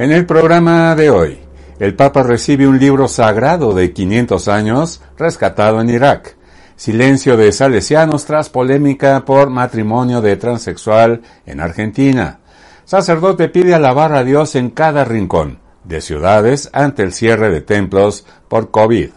En 0.00 0.12
el 0.12 0.24
programa 0.24 0.96
de 0.96 1.10
hoy, 1.10 1.38
el 1.78 1.94
Papa 1.94 2.22
recibe 2.22 2.66
un 2.66 2.78
libro 2.78 3.06
sagrado 3.06 3.74
de 3.74 3.92
500 3.92 4.48
años 4.48 5.02
rescatado 5.18 5.78
en 5.78 5.90
Irak. 5.90 6.38
Silencio 6.74 7.36
de 7.36 7.52
salesianos 7.52 8.24
tras 8.24 8.48
polémica 8.48 9.22
por 9.26 9.50
matrimonio 9.50 10.22
de 10.22 10.36
transexual 10.36 11.20
en 11.44 11.60
Argentina. 11.60 12.40
Sacerdote 12.86 13.50
pide 13.50 13.74
alabar 13.74 14.14
a 14.14 14.24
Dios 14.24 14.54
en 14.54 14.70
cada 14.70 15.04
rincón 15.04 15.58
de 15.84 16.00
ciudades 16.00 16.70
ante 16.72 17.02
el 17.02 17.12
cierre 17.12 17.50
de 17.50 17.60
templos 17.60 18.24
por 18.48 18.70
COVID. 18.70 19.10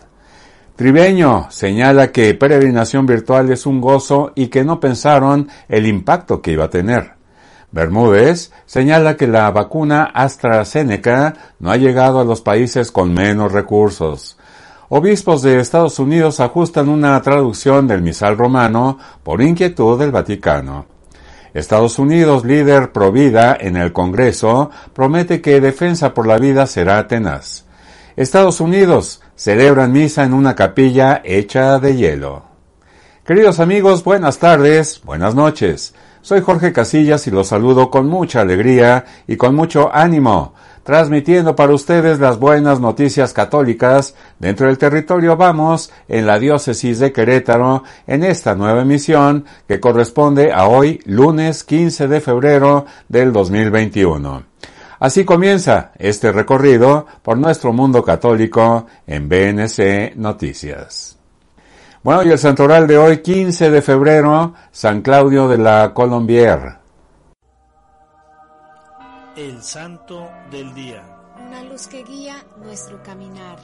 Tribeño 0.76 1.48
señala 1.50 2.12
que 2.12 2.34
peregrinación 2.34 3.06
virtual 3.06 3.50
es 3.54 3.66
un 3.66 3.80
gozo 3.80 4.34
y 4.36 4.48
que 4.48 4.66
no 4.66 4.82
pensaron 4.82 5.48
el 5.70 5.88
impacto 5.88 6.42
que 6.42 6.52
iba 6.52 6.66
a 6.66 6.70
tener. 6.70 7.23
Bermúdez 7.74 8.52
señala 8.68 9.18
que 9.18 9.26
la 9.26 9.50
vacuna 9.50 10.04
AstraZeneca 10.04 11.34
no 11.60 11.72
ha 11.72 11.78
llegado 11.78 12.20
a 12.20 12.24
los 12.24 12.42
países 12.42 12.92
con 12.92 13.12
menos 13.12 13.52
recursos. 13.52 14.38
Obispos 14.90 15.42
de 15.42 15.60
Estados 15.60 15.98
Unidos 15.98 16.40
ajustan 16.40 16.88
una 16.88 17.20
traducción 17.24 17.88
del 17.88 18.04
misal 18.04 18.38
romano 18.38 19.00
por 19.24 19.42
inquietud 19.42 19.98
del 19.98 20.12
Vaticano. 20.12 20.86
Estados 21.56 21.98
Unidos, 21.98 22.46
líder 22.46 22.92
pro 22.92 23.12
vida 23.12 23.58
en 23.60 23.76
el 23.76 23.92
Congreso, 23.92 24.70
promete 24.94 25.42
que 25.42 25.60
defensa 25.60 26.14
por 26.14 26.28
la 26.28 26.38
vida 26.38 26.68
será 26.68 27.08
tenaz. 27.08 27.66
Estados 28.16 28.62
Unidos 28.62 29.24
celebran 29.36 29.92
misa 29.92 30.24
en 30.24 30.36
una 30.36 30.56
capilla 30.56 31.24
hecha 31.26 31.80
de 31.80 31.96
hielo. 31.96 32.44
Queridos 33.26 33.60
amigos, 33.60 34.04
buenas 34.04 34.38
tardes, 34.38 35.02
buenas 35.04 35.34
noches. 35.34 35.96
Soy 36.24 36.40
Jorge 36.40 36.72
Casillas 36.72 37.28
y 37.28 37.32
los 37.32 37.50
saludo 37.50 37.92
con 37.92 38.08
mucha 38.08 38.40
alegría 38.40 39.04
y 39.28 39.36
con 39.36 39.56
mucho 39.56 39.94
ánimo, 39.94 40.54
transmitiendo 40.84 41.54
para 41.54 41.74
ustedes 41.74 42.18
las 42.22 42.40
buenas 42.40 42.80
noticias 42.80 43.34
católicas 43.34 44.16
dentro 44.40 44.68
del 44.68 44.78
territorio 44.78 45.36
Vamos 45.36 45.92
en 46.08 46.26
la 46.26 46.40
diócesis 46.40 47.00
de 47.00 47.12
Querétaro 47.12 47.84
en 48.08 48.24
esta 48.24 48.56
nueva 48.56 48.84
emisión 48.84 49.44
que 49.68 49.82
corresponde 49.82 50.54
a 50.54 50.70
hoy, 50.70 51.02
lunes 51.04 51.66
15 51.66 52.08
de 52.08 52.22
febrero 52.22 52.86
del 53.10 53.34
2021. 53.34 54.46
Así 55.02 55.26
comienza 55.26 55.92
este 56.00 56.32
recorrido 56.32 57.06
por 57.22 57.38
nuestro 57.38 57.74
mundo 57.74 58.02
católico 58.02 58.88
en 59.06 59.28
BNC 59.28 60.16
Noticias. 60.16 61.18
Bueno, 62.04 62.22
y 62.24 62.32
el 62.32 62.38
santoral 62.38 62.86
de 62.86 62.98
hoy, 62.98 63.22
15 63.22 63.72
de 63.72 63.82
febrero, 63.82 64.54
San 64.72 65.02
Claudio 65.02 65.48
de 65.48 65.58
la 65.58 65.94
Colombier. 65.94 66.80
El 69.38 69.64
santo 69.64 70.30
del 70.52 70.74
día. 70.74 71.02
Una 71.48 71.64
luz 71.64 71.88
que 71.88 72.04
guía 72.04 72.36
nuestro 72.62 73.02
caminar. 73.04 73.58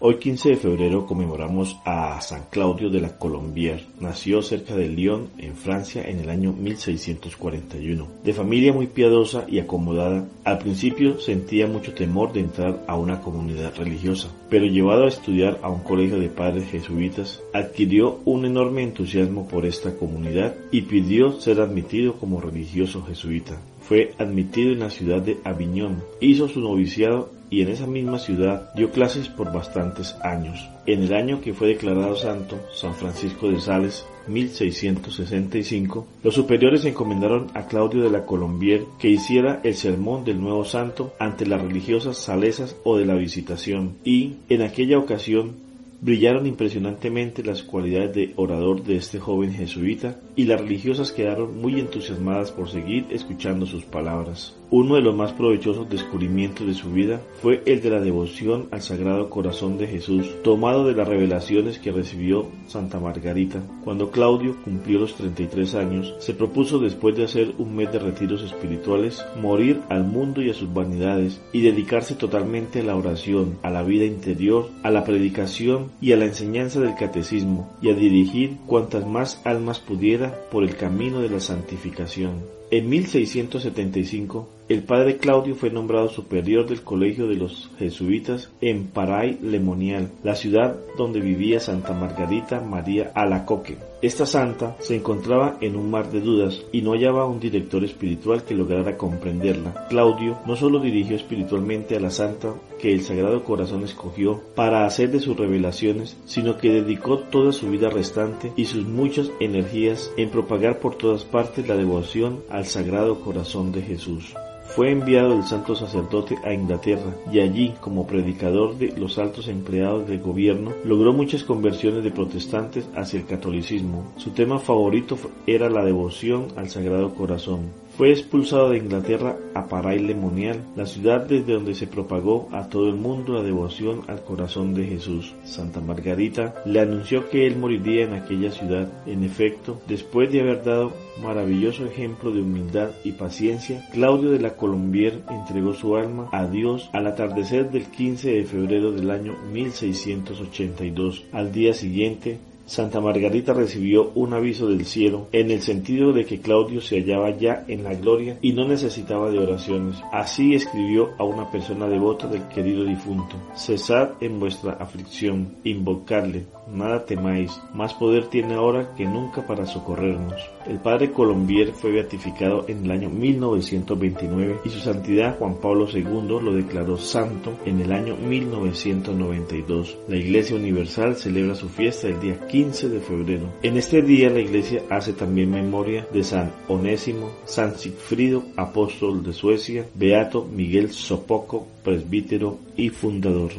Hoy 0.00 0.18
15 0.18 0.50
de 0.50 0.56
febrero 0.56 1.06
conmemoramos 1.06 1.76
a 1.84 2.20
San 2.20 2.44
Claudio 2.50 2.88
de 2.88 3.00
la 3.00 3.18
Colombière. 3.18 3.84
Nació 3.98 4.42
cerca 4.42 4.76
de 4.76 4.88
Lyon, 4.88 5.30
en 5.38 5.56
Francia, 5.56 6.04
en 6.08 6.20
el 6.20 6.30
año 6.30 6.52
1641. 6.52 8.06
De 8.22 8.32
familia 8.32 8.72
muy 8.72 8.86
piadosa 8.86 9.44
y 9.48 9.58
acomodada, 9.58 10.24
al 10.44 10.58
principio 10.58 11.18
sentía 11.18 11.66
mucho 11.66 11.94
temor 11.94 12.32
de 12.32 12.38
entrar 12.38 12.84
a 12.86 12.94
una 12.94 13.20
comunidad 13.22 13.74
religiosa, 13.76 14.28
pero 14.48 14.66
llevado 14.66 15.06
a 15.06 15.08
estudiar 15.08 15.58
a 15.62 15.68
un 15.68 15.82
colegio 15.82 16.20
de 16.20 16.28
padres 16.28 16.70
jesuitas, 16.70 17.42
adquirió 17.52 18.20
un 18.24 18.44
enorme 18.44 18.84
entusiasmo 18.84 19.48
por 19.48 19.66
esta 19.66 19.96
comunidad 19.96 20.54
y 20.70 20.82
pidió 20.82 21.40
ser 21.40 21.60
admitido 21.60 22.14
como 22.20 22.40
religioso 22.40 23.02
jesuita. 23.02 23.60
Fue 23.80 24.14
admitido 24.18 24.70
en 24.70 24.78
la 24.78 24.90
ciudad 24.90 25.22
de 25.22 25.38
Aviñón, 25.42 26.04
hizo 26.20 26.46
su 26.46 26.60
noviciado 26.60 27.36
y 27.50 27.62
en 27.62 27.68
esa 27.68 27.86
misma 27.86 28.18
ciudad 28.18 28.72
dio 28.74 28.90
clases 28.90 29.28
por 29.28 29.52
bastantes 29.52 30.14
años. 30.22 30.68
En 30.86 31.02
el 31.02 31.14
año 31.14 31.40
que 31.40 31.54
fue 31.54 31.68
declarado 31.68 32.16
santo, 32.16 32.58
San 32.74 32.94
Francisco 32.94 33.50
de 33.50 33.60
Sales 33.60 34.06
1665, 34.26 36.06
los 36.22 36.34
superiores 36.34 36.84
encomendaron 36.84 37.48
a 37.54 37.66
Claudio 37.66 38.02
de 38.02 38.10
la 38.10 38.26
Colombier 38.26 38.84
que 38.98 39.08
hiciera 39.08 39.60
el 39.64 39.74
sermón 39.74 40.24
del 40.24 40.40
nuevo 40.40 40.64
santo 40.64 41.14
ante 41.18 41.46
las 41.46 41.60
religiosas 41.60 42.18
salesas 42.18 42.76
o 42.84 42.96
de 42.98 43.06
la 43.06 43.14
visitación 43.14 43.96
y, 44.04 44.36
en 44.48 44.62
aquella 44.62 44.98
ocasión, 44.98 45.68
Brillaron 46.00 46.46
impresionantemente 46.46 47.42
las 47.42 47.64
cualidades 47.64 48.14
de 48.14 48.32
orador 48.36 48.84
de 48.84 48.96
este 48.96 49.18
joven 49.18 49.52
jesuita 49.52 50.20
y 50.36 50.44
las 50.44 50.60
religiosas 50.60 51.10
quedaron 51.10 51.60
muy 51.60 51.80
entusiasmadas 51.80 52.52
por 52.52 52.70
seguir 52.70 53.06
escuchando 53.10 53.66
sus 53.66 53.84
palabras. 53.84 54.54
Uno 54.70 54.96
de 54.96 55.00
los 55.00 55.16
más 55.16 55.32
provechosos 55.32 55.88
descubrimientos 55.88 56.66
de 56.66 56.74
su 56.74 56.90
vida 56.90 57.22
fue 57.40 57.62
el 57.64 57.80
de 57.80 57.88
la 57.88 58.00
devoción 58.00 58.68
al 58.70 58.82
Sagrado 58.82 59.30
Corazón 59.30 59.78
de 59.78 59.86
Jesús, 59.86 60.30
tomado 60.44 60.86
de 60.86 60.92
las 60.92 61.08
revelaciones 61.08 61.78
que 61.78 61.90
recibió 61.90 62.48
Santa 62.66 63.00
Margarita. 63.00 63.62
Cuando 63.82 64.10
Claudio 64.10 64.56
cumplió 64.64 64.98
los 64.98 65.14
33 65.14 65.74
años, 65.74 66.14
se 66.18 66.34
propuso 66.34 66.78
después 66.80 67.16
de 67.16 67.24
hacer 67.24 67.54
un 67.56 67.76
mes 67.76 67.90
de 67.92 67.98
retiros 67.98 68.42
espirituales, 68.42 69.24
morir 69.40 69.80
al 69.88 70.04
mundo 70.04 70.42
y 70.42 70.50
a 70.50 70.54
sus 70.54 70.70
vanidades 70.70 71.40
y 71.54 71.62
dedicarse 71.62 72.14
totalmente 72.14 72.80
a 72.80 72.84
la 72.84 72.96
oración, 72.96 73.56
a 73.62 73.70
la 73.70 73.82
vida 73.82 74.04
interior, 74.04 74.68
a 74.82 74.90
la 74.90 75.02
predicación 75.02 75.92
y 76.02 76.12
a 76.12 76.18
la 76.18 76.26
enseñanza 76.26 76.78
del 76.78 76.94
catecismo 76.94 77.70
y 77.80 77.88
a 77.88 77.94
dirigir 77.94 78.58
cuantas 78.66 79.06
más 79.06 79.40
almas 79.46 79.80
pudiera 79.80 80.38
por 80.50 80.62
el 80.62 80.76
camino 80.76 81.20
de 81.20 81.30
la 81.30 81.40
santificación. 81.40 82.58
En 82.70 82.90
1675, 82.90 84.57
el 84.68 84.82
padre 84.82 85.16
Claudio 85.16 85.54
fue 85.54 85.70
nombrado 85.70 86.08
superior 86.08 86.66
del 86.66 86.82
colegio 86.82 87.26
de 87.26 87.36
los 87.36 87.70
jesuitas 87.78 88.50
en 88.60 88.88
Paray 88.88 89.38
Lemonial, 89.42 90.10
la 90.22 90.34
ciudad 90.34 90.76
donde 90.98 91.20
vivía 91.20 91.58
Santa 91.58 91.94
Margarita 91.94 92.60
María 92.60 93.10
Alacoque. 93.14 93.78
Esta 94.02 94.26
santa 94.26 94.76
se 94.78 94.94
encontraba 94.94 95.56
en 95.60 95.74
un 95.74 95.90
mar 95.90 96.10
de 96.12 96.20
dudas 96.20 96.62
y 96.70 96.82
no 96.82 96.92
hallaba 96.92 97.26
un 97.26 97.40
director 97.40 97.82
espiritual 97.82 98.44
que 98.44 98.54
lograra 98.54 98.96
comprenderla. 98.96 99.86
Claudio 99.88 100.38
no 100.46 100.54
solo 100.54 100.80
dirigió 100.80 101.16
espiritualmente 101.16 101.96
a 101.96 102.00
la 102.00 102.10
santa 102.10 102.54
que 102.78 102.92
el 102.92 103.02
Sagrado 103.02 103.42
Corazón 103.42 103.82
escogió 103.84 104.40
para 104.54 104.84
hacer 104.84 105.10
de 105.10 105.20
sus 105.20 105.36
revelaciones, 105.36 106.16
sino 106.26 106.58
que 106.58 106.70
dedicó 106.70 107.18
toda 107.18 107.52
su 107.52 107.70
vida 107.70 107.88
restante 107.88 108.52
y 108.54 108.66
sus 108.66 108.86
muchas 108.86 109.30
energías 109.40 110.12
en 110.16 110.28
propagar 110.28 110.78
por 110.78 110.94
todas 110.94 111.24
partes 111.24 111.66
la 111.66 111.74
devoción 111.74 112.40
al 112.50 112.66
Sagrado 112.66 113.20
Corazón 113.20 113.72
de 113.72 113.82
Jesús. 113.82 114.34
Fue 114.74 114.90
enviado 114.90 115.34
el 115.34 115.44
santo 115.44 115.74
sacerdote 115.74 116.38
a 116.44 116.52
Inglaterra 116.52 117.14
y 117.32 117.40
allí, 117.40 117.74
como 117.80 118.06
predicador 118.06 118.76
de 118.76 118.92
los 118.96 119.18
altos 119.18 119.48
empleados 119.48 120.06
del 120.06 120.20
gobierno, 120.20 120.72
logró 120.84 121.12
muchas 121.12 121.42
conversiones 121.42 122.04
de 122.04 122.10
protestantes 122.10 122.88
hacia 122.94 123.18
el 123.18 123.26
catolicismo. 123.26 124.12
Su 124.18 124.30
tema 124.30 124.58
favorito 124.58 125.18
era 125.46 125.68
la 125.68 125.84
devoción 125.84 126.48
al 126.56 126.68
Sagrado 126.68 127.14
Corazón. 127.14 127.70
Fue 127.98 128.12
expulsado 128.12 128.70
de 128.70 128.78
Inglaterra 128.78 129.36
a 129.54 129.66
Paray 129.66 129.98
Lemonial, 129.98 130.62
la 130.76 130.86
ciudad 130.86 131.26
desde 131.26 131.54
donde 131.54 131.74
se 131.74 131.88
propagó 131.88 132.48
a 132.52 132.68
todo 132.68 132.88
el 132.88 132.94
mundo 132.94 133.32
la 133.32 133.42
devoción 133.42 134.02
al 134.06 134.22
corazón 134.22 134.72
de 134.72 134.86
Jesús. 134.86 135.34
Santa 135.42 135.80
Margarita 135.80 136.62
le 136.64 136.78
anunció 136.78 137.28
que 137.28 137.44
él 137.44 137.56
moriría 137.56 138.04
en 138.04 138.12
aquella 138.12 138.52
ciudad. 138.52 138.88
En 139.04 139.24
efecto, 139.24 139.80
después 139.88 140.30
de 140.30 140.42
haber 140.42 140.62
dado 140.62 140.92
maravilloso 141.20 141.86
ejemplo 141.86 142.30
de 142.30 142.40
humildad 142.40 142.90
y 143.02 143.10
paciencia, 143.10 143.84
Claudio 143.92 144.30
de 144.30 144.38
la 144.38 144.54
Colombier 144.54 145.24
entregó 145.28 145.74
su 145.74 145.96
alma 145.96 146.28
a 146.30 146.46
Dios 146.46 146.88
al 146.92 147.08
atardecer 147.08 147.72
del 147.72 147.86
15 147.86 148.30
de 148.30 148.44
febrero 148.44 148.92
del 148.92 149.10
año 149.10 149.34
1682. 149.52 151.24
Al 151.32 151.50
día 151.50 151.74
siguiente, 151.74 152.38
Santa 152.68 153.00
Margarita 153.00 153.54
recibió 153.54 154.12
un 154.14 154.34
aviso 154.34 154.68
del 154.68 154.84
cielo 154.84 155.28
en 155.32 155.50
el 155.50 155.62
sentido 155.62 156.12
de 156.12 156.26
que 156.26 156.40
Claudio 156.40 156.82
se 156.82 157.00
hallaba 157.00 157.30
ya 157.30 157.64
en 157.66 157.82
la 157.82 157.94
gloria 157.94 158.36
y 158.42 158.52
no 158.52 158.68
necesitaba 158.68 159.30
de 159.30 159.38
oraciones. 159.38 159.96
Así 160.12 160.54
escribió 160.54 161.14
a 161.18 161.24
una 161.24 161.50
persona 161.50 161.88
devota 161.88 162.26
del 162.28 162.46
querido 162.48 162.84
difunto. 162.84 163.36
Cesad 163.54 164.10
en 164.20 164.38
vuestra 164.38 164.72
aflicción, 164.72 165.56
invocarle, 165.64 166.44
nada 166.72 167.04
temáis, 167.04 167.60
más 167.74 167.94
poder 167.94 168.26
tiene 168.26 168.54
ahora 168.54 168.94
que 168.96 169.04
nunca 169.04 169.46
para 169.46 169.66
socorrernos. 169.66 170.40
El 170.66 170.78
padre 170.78 171.12
Colombier 171.12 171.72
fue 171.72 171.92
beatificado 171.92 172.64
en 172.68 172.84
el 172.84 172.90
año 172.90 173.10
1929 173.10 174.60
y 174.64 174.68
su 174.68 174.80
santidad 174.80 175.38
Juan 175.38 175.56
Pablo 175.56 175.86
II 175.92 176.40
lo 176.42 176.52
declaró 176.52 176.96
santo 176.96 177.56
en 177.64 177.80
el 177.80 177.92
año 177.92 178.16
1992. 178.16 179.98
La 180.08 180.16
Iglesia 180.16 180.56
Universal 180.56 181.16
celebra 181.16 181.54
su 181.54 181.68
fiesta 181.68 182.08
el 182.08 182.20
día 182.20 182.46
15 182.46 182.88
de 182.88 183.00
febrero. 183.00 183.52
En 183.62 183.76
este 183.76 184.02
día 184.02 184.30
la 184.30 184.40
Iglesia 184.40 184.82
hace 184.90 185.12
también 185.12 185.50
memoria 185.50 186.06
de 186.12 186.22
San 186.24 186.52
Onésimo, 186.68 187.30
San 187.44 187.76
Sigfrido, 187.76 188.42
apóstol 188.56 189.22
de 189.22 189.32
Suecia, 189.32 189.86
Beato 189.94 190.44
Miguel 190.44 190.90
Sopoco, 190.90 191.66
presbítero 191.82 192.58
y 192.76 192.90
fundador. 192.90 193.52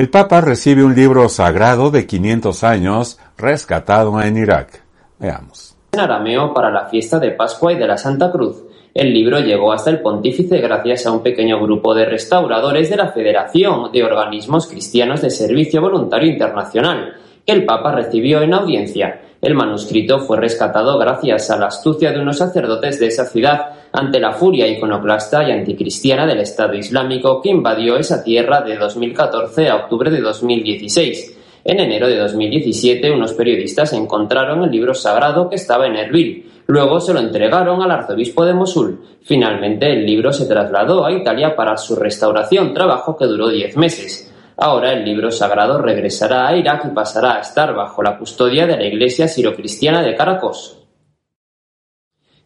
El 0.00 0.08
Papa 0.08 0.40
recibe 0.40 0.82
un 0.82 0.94
libro 0.94 1.28
sagrado 1.28 1.90
de 1.90 2.06
500 2.06 2.64
años 2.64 3.18
rescatado 3.36 4.18
en 4.22 4.38
Irak. 4.38 4.82
Veamos. 5.18 5.76
En 5.92 6.00
arameo 6.00 6.54
para 6.54 6.70
la 6.70 6.86
fiesta 6.86 7.18
de 7.18 7.32
Pascua 7.32 7.74
y 7.74 7.76
de 7.76 7.86
la 7.86 7.98
Santa 7.98 8.32
Cruz. 8.32 8.62
El 8.94 9.12
libro 9.12 9.40
llegó 9.40 9.74
hasta 9.74 9.90
el 9.90 10.00
pontífice 10.00 10.56
gracias 10.56 11.04
a 11.04 11.12
un 11.12 11.22
pequeño 11.22 11.60
grupo 11.60 11.94
de 11.94 12.06
restauradores 12.06 12.88
de 12.88 12.96
la 12.96 13.08
Federación 13.08 13.92
de 13.92 14.02
Organismos 14.02 14.68
Cristianos 14.68 15.20
de 15.20 15.28
Servicio 15.28 15.82
Voluntario 15.82 16.32
Internacional, 16.32 17.16
el 17.46 17.64
Papa 17.64 17.92
recibió 17.92 18.42
en 18.42 18.54
audiencia. 18.54 19.22
El 19.40 19.54
manuscrito 19.54 20.20
fue 20.20 20.36
rescatado 20.36 20.98
gracias 20.98 21.50
a 21.50 21.56
la 21.56 21.66
astucia 21.66 22.12
de 22.12 22.20
unos 22.20 22.38
sacerdotes 22.38 23.00
de 23.00 23.06
esa 23.06 23.24
ciudad 23.24 23.70
ante 23.92 24.20
la 24.20 24.32
furia 24.32 24.68
iconoclasta 24.68 25.48
y 25.48 25.52
anticristiana 25.52 26.26
del 26.26 26.40
Estado 26.40 26.74
Islámico 26.74 27.40
que 27.40 27.50
invadió 27.50 27.96
esa 27.96 28.22
tierra 28.22 28.60
de 28.60 28.76
2014 28.76 29.68
a 29.68 29.76
octubre 29.76 30.10
de 30.10 30.20
2016. 30.20 31.38
En 31.64 31.80
enero 31.80 32.06
de 32.08 32.16
2017, 32.16 33.10
unos 33.10 33.32
periodistas 33.32 33.92
encontraron 33.92 34.64
el 34.64 34.70
libro 34.70 34.94
sagrado 34.94 35.48
que 35.48 35.56
estaba 35.56 35.86
en 35.86 35.96
Erbil. 35.96 36.50
Luego 36.66 37.00
se 37.00 37.12
lo 37.12 37.20
entregaron 37.20 37.82
al 37.82 37.90
arzobispo 37.90 38.44
de 38.46 38.54
Mosul. 38.54 39.00
Finalmente, 39.22 39.92
el 39.92 40.06
libro 40.06 40.32
se 40.32 40.46
trasladó 40.46 41.04
a 41.04 41.12
Italia 41.12 41.56
para 41.56 41.76
su 41.76 41.96
restauración, 41.96 42.72
trabajo 42.72 43.16
que 43.16 43.26
duró 43.26 43.48
diez 43.48 43.76
meses. 43.76 44.29
Ahora 44.62 44.92
el 44.92 45.06
libro 45.06 45.30
sagrado 45.30 45.80
regresará 45.80 46.46
a 46.46 46.54
Irak 46.54 46.84
y 46.84 46.94
pasará 46.94 47.36
a 47.36 47.40
estar 47.40 47.74
bajo 47.74 48.02
la 48.02 48.18
custodia 48.18 48.66
de 48.66 48.76
la 48.76 48.84
Iglesia 48.84 49.26
sirocristiana 49.26 50.02
de 50.02 50.14
Caracos. 50.14 50.76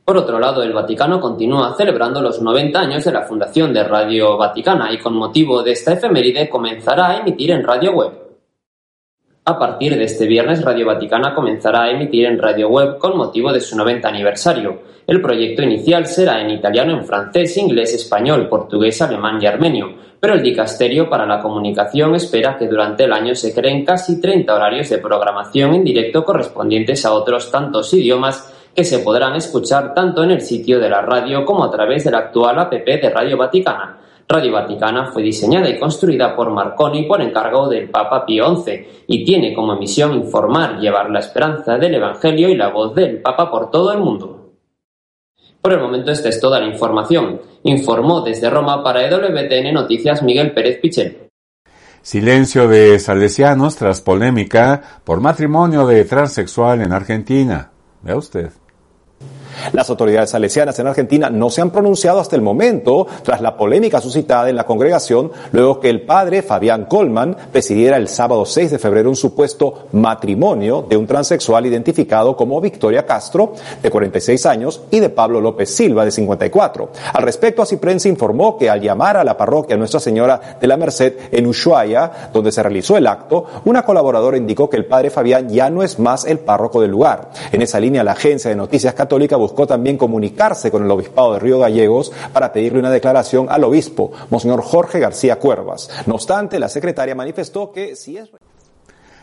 Por 0.04 0.16
otro 0.18 0.38
lado, 0.38 0.62
el 0.62 0.72
Vaticano 0.72 1.20
continúa 1.20 1.74
celebrando 1.76 2.22
los 2.22 2.40
90 2.40 2.78
años 2.78 3.04
de 3.04 3.10
la 3.10 3.22
fundación 3.22 3.72
de 3.72 3.82
Radio 3.82 4.36
Vaticana 4.36 4.92
y 4.92 4.98
con 4.98 5.16
motivo 5.16 5.64
de 5.64 5.72
esta 5.72 5.94
efeméride 5.94 6.48
comenzará 6.48 7.08
a 7.08 7.16
emitir 7.18 7.50
en 7.50 7.64
radio 7.64 7.90
web. 7.90 8.23
A 9.46 9.58
partir 9.58 9.94
de 9.98 10.04
este 10.04 10.26
viernes, 10.26 10.64
Radio 10.64 10.86
Vaticana 10.86 11.34
comenzará 11.34 11.82
a 11.82 11.90
emitir 11.90 12.24
en 12.24 12.38
radio 12.38 12.70
web 12.70 12.96
con 12.96 13.14
motivo 13.14 13.52
de 13.52 13.60
su 13.60 13.76
90 13.76 14.08
aniversario. 14.08 14.78
El 15.06 15.20
proyecto 15.20 15.62
inicial 15.62 16.06
será 16.06 16.40
en 16.40 16.48
italiano, 16.48 16.96
en 16.96 17.04
francés, 17.04 17.54
inglés, 17.58 17.92
español, 17.92 18.48
portugués, 18.48 19.02
alemán 19.02 19.38
y 19.42 19.46
armenio, 19.46 19.92
pero 20.18 20.32
el 20.32 20.42
Dicasterio 20.42 21.10
para 21.10 21.26
la 21.26 21.42
Comunicación 21.42 22.14
espera 22.14 22.56
que 22.56 22.68
durante 22.68 23.04
el 23.04 23.12
año 23.12 23.34
se 23.34 23.52
creen 23.52 23.84
casi 23.84 24.18
30 24.18 24.54
horarios 24.54 24.88
de 24.88 24.96
programación 24.96 25.74
en 25.74 25.84
directo 25.84 26.24
correspondientes 26.24 27.04
a 27.04 27.12
otros 27.12 27.50
tantos 27.50 27.92
idiomas 27.92 28.50
que 28.74 28.82
se 28.82 29.00
podrán 29.00 29.36
escuchar 29.36 29.92
tanto 29.92 30.24
en 30.24 30.30
el 30.30 30.40
sitio 30.40 30.80
de 30.80 30.88
la 30.88 31.02
radio 31.02 31.44
como 31.44 31.64
a 31.64 31.70
través 31.70 32.04
de 32.04 32.12
la 32.12 32.18
actual 32.20 32.60
app 32.60 32.72
de 32.72 33.10
Radio 33.10 33.36
Vaticana. 33.36 33.98
Radio 34.26 34.52
Vaticana 34.52 35.06
fue 35.12 35.22
diseñada 35.22 35.68
y 35.68 35.78
construida 35.78 36.34
por 36.34 36.50
Marconi 36.50 37.02
por 37.04 37.20
encargo 37.20 37.68
del 37.68 37.90
Papa 37.90 38.24
Pío 38.24 38.56
XI 38.56 38.86
y 39.06 39.24
tiene 39.24 39.54
como 39.54 39.76
misión 39.76 40.14
informar, 40.14 40.78
llevar 40.78 41.10
la 41.10 41.20
esperanza 41.20 41.76
del 41.76 41.94
Evangelio 41.94 42.48
y 42.48 42.56
la 42.56 42.70
voz 42.70 42.94
del 42.94 43.20
Papa 43.20 43.50
por 43.50 43.70
todo 43.70 43.92
el 43.92 43.98
mundo. 43.98 44.52
Por 45.60 45.72
el 45.72 45.80
momento 45.80 46.10
esta 46.10 46.28
es 46.28 46.40
toda 46.40 46.60
la 46.60 46.66
información. 46.66 47.40
Informó 47.62 48.20
desde 48.22 48.50
Roma 48.50 48.82
para 48.82 49.06
EWTN 49.06 49.72
Noticias 49.72 50.22
Miguel 50.22 50.52
Pérez 50.52 50.78
Pichel. 50.80 51.28
Silencio 52.02 52.68
de 52.68 52.98
salesianos 52.98 53.76
tras 53.76 54.02
polémica 54.02 55.00
por 55.04 55.20
matrimonio 55.20 55.86
de 55.86 56.04
transexual 56.04 56.82
en 56.82 56.92
Argentina. 56.92 57.72
Vea 58.02 58.16
usted. 58.16 58.50
Las 59.72 59.90
autoridades 59.90 60.30
salesianas 60.30 60.78
en 60.78 60.86
Argentina 60.86 61.30
no 61.30 61.50
se 61.50 61.60
han 61.60 61.70
pronunciado 61.70 62.20
hasta 62.20 62.36
el 62.36 62.42
momento 62.42 63.06
tras 63.22 63.40
la 63.40 63.56
polémica 63.56 64.00
suscitada 64.00 64.48
en 64.48 64.56
la 64.56 64.66
congregación 64.66 65.32
luego 65.52 65.80
que 65.80 65.90
el 65.90 66.02
padre 66.02 66.42
Fabián 66.42 66.86
Colman 66.86 67.36
presidiera 67.52 67.96
el 67.96 68.08
sábado 68.08 68.44
6 68.44 68.70
de 68.70 68.78
febrero 68.78 69.08
un 69.08 69.16
supuesto 69.16 69.86
matrimonio 69.92 70.84
de 70.88 70.96
un 70.96 71.06
transexual 71.06 71.66
identificado 71.66 72.36
como 72.36 72.60
Victoria 72.60 73.06
Castro, 73.06 73.52
de 73.82 73.90
46 73.90 74.46
años, 74.46 74.82
y 74.90 75.00
de 75.00 75.10
Pablo 75.10 75.40
López 75.40 75.74
Silva, 75.74 76.04
de 76.04 76.10
54. 76.10 76.90
Al 77.12 77.22
respecto, 77.22 77.62
así 77.62 77.76
prensa 77.76 78.08
informó 78.08 78.56
que 78.56 78.70
al 78.70 78.80
llamar 78.80 79.16
a 79.16 79.24
la 79.24 79.36
parroquia 79.36 79.76
Nuestra 79.76 80.00
Señora 80.00 80.58
de 80.60 80.66
la 80.66 80.76
Merced 80.76 81.14
en 81.30 81.46
Ushuaia, 81.46 82.30
donde 82.32 82.52
se 82.52 82.62
realizó 82.62 82.96
el 82.96 83.06
acto, 83.06 83.44
una 83.64 83.84
colaboradora 83.84 84.36
indicó 84.36 84.68
que 84.68 84.76
el 84.76 84.86
padre 84.86 85.10
Fabián 85.10 85.48
ya 85.48 85.70
no 85.70 85.82
es 85.82 85.98
más 85.98 86.24
el 86.24 86.38
párroco 86.38 86.80
del 86.80 86.90
lugar. 86.90 87.30
En 87.52 87.62
esa 87.62 87.80
línea, 87.80 88.04
la 88.04 88.12
agencia 88.12 88.50
de 88.50 88.56
noticias 88.56 88.94
católica 88.94 89.36
buscó 89.44 89.66
también 89.66 89.96
comunicarse 89.96 90.70
con 90.70 90.84
el 90.84 90.90
obispado 90.90 91.34
de 91.34 91.38
Río 91.38 91.58
Gallegos 91.58 92.12
para 92.32 92.52
pedirle 92.52 92.78
una 92.78 92.90
declaración 92.90 93.46
al 93.50 93.64
obispo, 93.64 94.10
Monseñor 94.30 94.62
Jorge 94.62 94.98
García 94.98 95.38
Cuervas. 95.38 95.90
No 96.06 96.14
obstante, 96.14 96.58
la 96.58 96.68
secretaria 96.68 97.14
manifestó 97.14 97.70
que 97.70 97.94
si 97.94 98.16
es... 98.16 98.30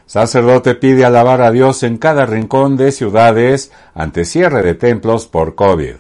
Sacerdote 0.05 0.75
pide 0.75 1.05
alabar 1.05 1.41
a 1.41 1.51
Dios 1.51 1.83
en 1.83 1.97
cada 1.97 2.25
rincón 2.25 2.75
de 2.77 2.91
ciudades 2.91 3.71
ante 3.93 4.25
cierre 4.25 4.61
de 4.61 4.73
templos 4.75 5.27
por 5.27 5.55
COVID. 5.55 5.95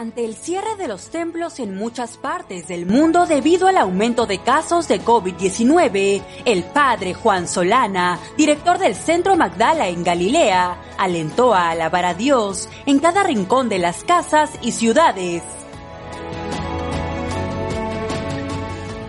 Ante 0.00 0.24
el 0.24 0.34
cierre 0.34 0.76
de 0.78 0.88
los 0.88 1.10
templos 1.10 1.60
en 1.60 1.76
muchas 1.76 2.16
partes 2.16 2.68
del 2.68 2.86
mundo 2.86 3.26
debido 3.26 3.68
al 3.68 3.76
aumento 3.76 4.24
de 4.24 4.38
casos 4.38 4.88
de 4.88 4.98
COVID-19, 5.02 6.22
el 6.46 6.64
padre 6.64 7.12
Juan 7.12 7.46
Solana, 7.46 8.18
director 8.34 8.78
del 8.78 8.94
Centro 8.94 9.36
Magdala 9.36 9.88
en 9.88 10.02
Galilea, 10.02 10.94
alentó 10.96 11.52
a 11.52 11.68
alabar 11.68 12.06
a 12.06 12.14
Dios 12.14 12.70
en 12.86 12.98
cada 12.98 13.24
rincón 13.24 13.68
de 13.68 13.78
las 13.78 14.02
casas 14.02 14.48
y 14.62 14.72
ciudades. 14.72 15.42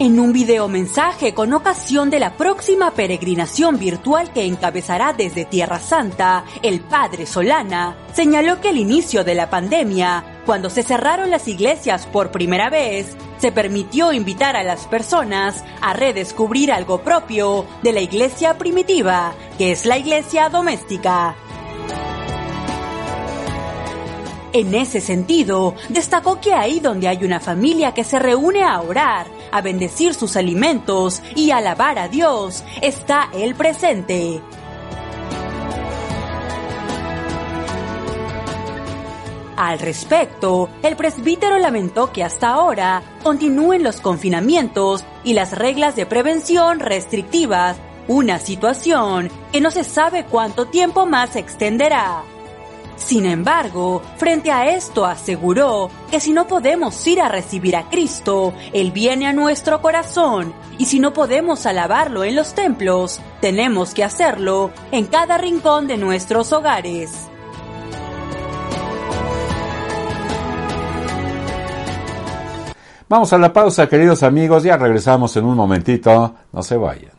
En 0.01 0.20
un 0.20 0.34
video 0.34 0.67
mensaje 0.67 1.36
con 1.36 1.53
ocasión 1.53 2.10
de 2.10 2.20
la 2.20 2.36
próxima 2.36 2.89
peregrinación 2.89 3.77
virtual 3.77 4.34
que 4.34 4.46
encabezará 4.46 5.13
desde 5.13 5.46
Tierra 5.46 5.79
Santa, 5.79 6.43
el 6.63 6.79
padre 6.79 7.27
Solana 7.27 7.96
señaló 8.12 8.60
que 8.60 8.70
al 8.70 8.77
inicio 8.77 9.24
de 9.24 9.36
la 9.36 9.51
pandemia, 9.51 10.41
cuando 10.43 10.72
se 10.72 10.81
cerraron 10.81 11.29
las 11.29 11.48
iglesias 11.48 12.08
por 12.08 12.31
primera 12.31 12.72
vez, 12.72 13.15
se 13.38 13.51
permitió 13.51 14.12
invitar 14.12 14.55
a 14.55 14.63
las 14.63 14.88
personas 14.88 15.63
a 15.81 15.93
redescubrir 15.93 16.72
algo 16.72 17.03
propio 17.03 17.67
de 17.84 17.93
la 17.93 18.01
iglesia 18.01 18.58
primitiva, 18.58 19.36
que 19.60 19.72
es 19.72 19.86
la 19.86 20.00
iglesia 20.00 20.50
doméstica. 20.50 21.36
En 24.53 24.75
ese 24.75 25.00
sentido, 25.00 25.75
destacó 25.88 26.41
que 26.41 26.53
ahí 26.53 26.81
donde 26.81 27.08
hay 27.08 27.24
una 27.24 27.39
familia 27.39 27.93
que 27.93 28.03
se 28.03 28.20
reúne 28.20 28.63
a 28.63 28.81
orar, 28.81 29.27
a 29.51 29.62
bendecir 29.62 30.13
sus 30.13 30.36
alimentos 30.36 31.22
y 31.36 31.51
alabar 31.51 32.00
a 32.00 32.08
Dios, 32.08 32.63
está 32.81 33.29
Él 33.34 33.55
presente. 33.55 34.41
Al 39.62 39.77
respecto, 39.77 40.70
el 40.81 40.96
presbítero 40.96 41.60
lamentó 41.60 42.12
que 42.12 42.24
hasta 42.24 42.50
ahora 42.50 43.03
continúen 43.22 43.84
los 43.84 44.01
confinamientos 44.01 45.05
y 45.24 45.34
las 45.34 45.55
reglas 45.55 45.96
de 45.96 46.08
prevención 46.08 46.79
restrictivas, 46.79 47.77
una 48.08 48.39
situación 48.39 49.29
que 49.51 49.62
no 49.62 49.70
se 49.70 49.84
sabe 49.84 50.25
cuánto 50.25 50.65
tiempo 50.65 51.05
más 51.05 51.34
se 51.34 51.39
extenderá. 51.39 52.24
Sin 53.03 53.25
embargo, 53.25 54.01
frente 54.17 54.51
a 54.51 54.70
esto 54.70 55.05
aseguró 55.05 55.89
que 56.10 56.20
si 56.20 56.31
no 56.31 56.48
podemos 56.48 57.05
ir 57.08 57.20
a 57.20 57.27
recibir 57.27 57.75
a 57.75 57.89
Cristo, 57.89 58.53
Él 58.74 58.91
viene 58.91 59.27
a 59.27 59.34
nuestro 59.34 59.81
corazón, 59.81 60.53
y 60.77 60.86
si 60.86 61.00
no 61.00 61.12
podemos 61.12 61.65
alabarlo 61.65 62.24
en 62.24 62.36
los 62.36 62.53
templos, 62.53 63.20
tenemos 63.41 63.93
que 63.93 64.03
hacerlo 64.03 64.72
en 64.91 65.08
cada 65.08 65.38
rincón 65.38 65.88
de 65.88 65.98
nuestros 65.98 66.53
hogares. 66.53 67.27
Vamos 73.10 73.34
a 73.34 73.38
la 73.38 73.51
pausa, 73.51 73.89
queridos 73.89 74.24
amigos, 74.24 74.63
ya 74.63 74.77
regresamos 74.77 75.36
en 75.36 75.46
un 75.46 75.58
momentito, 75.58 76.34
no 76.53 76.63
se 76.63 76.77
vayan. 76.77 77.11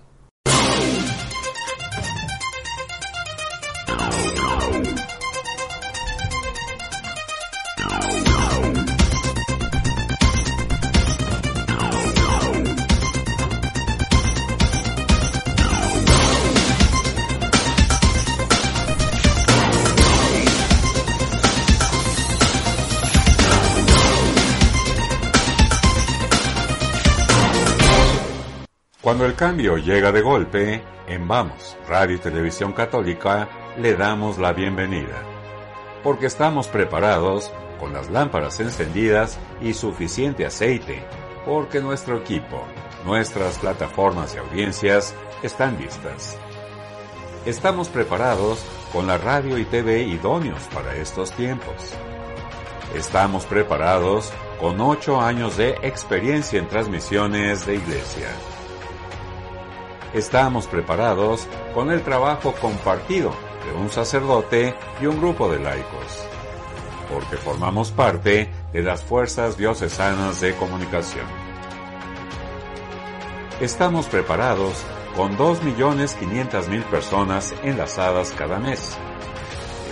Cambio 29.42 29.76
llega 29.76 30.12
de 30.12 30.20
golpe, 30.20 30.84
en 31.08 31.26
Vamos, 31.26 31.76
Radio 31.88 32.14
y 32.14 32.20
Televisión 32.20 32.72
Católica, 32.72 33.48
le 33.76 33.96
damos 33.96 34.38
la 34.38 34.52
bienvenida. 34.52 35.20
Porque 36.04 36.26
estamos 36.26 36.68
preparados 36.68 37.50
con 37.80 37.92
las 37.92 38.08
lámparas 38.08 38.60
encendidas 38.60 39.40
y 39.60 39.74
suficiente 39.74 40.46
aceite, 40.46 41.02
porque 41.44 41.80
nuestro 41.80 42.18
equipo, 42.18 42.62
nuestras 43.04 43.58
plataformas 43.58 44.32
y 44.36 44.38
audiencias 44.38 45.12
están 45.42 45.76
listas. 45.76 46.38
Estamos 47.44 47.88
preparados 47.88 48.64
con 48.92 49.08
la 49.08 49.18
radio 49.18 49.58
y 49.58 49.64
TV 49.64 50.02
idóneos 50.02 50.62
para 50.72 50.94
estos 50.94 51.32
tiempos. 51.32 51.74
Estamos 52.94 53.44
preparados 53.46 54.32
con 54.60 54.80
ocho 54.80 55.20
años 55.20 55.56
de 55.56 55.70
experiencia 55.82 56.60
en 56.60 56.68
transmisiones 56.68 57.66
de 57.66 57.74
iglesia 57.74 58.28
estamos 60.14 60.66
preparados 60.66 61.46
con 61.74 61.90
el 61.90 62.02
trabajo 62.02 62.52
compartido 62.60 63.32
de 63.64 63.72
un 63.78 63.90
sacerdote 63.90 64.74
y 65.00 65.06
un 65.06 65.18
grupo 65.18 65.50
de 65.50 65.58
laicos, 65.58 66.26
porque 67.10 67.36
formamos 67.36 67.90
parte 67.90 68.50
de 68.72 68.82
las 68.82 69.02
fuerzas 69.02 69.56
diocesanas 69.56 70.40
de 70.40 70.54
comunicación. 70.56 71.26
Estamos 73.60 74.06
preparados 74.06 74.82
con 75.16 75.36
2.500.000 75.36 76.82
personas 76.84 77.54
enlazadas 77.62 78.32
cada 78.32 78.58
mes. 78.58 78.96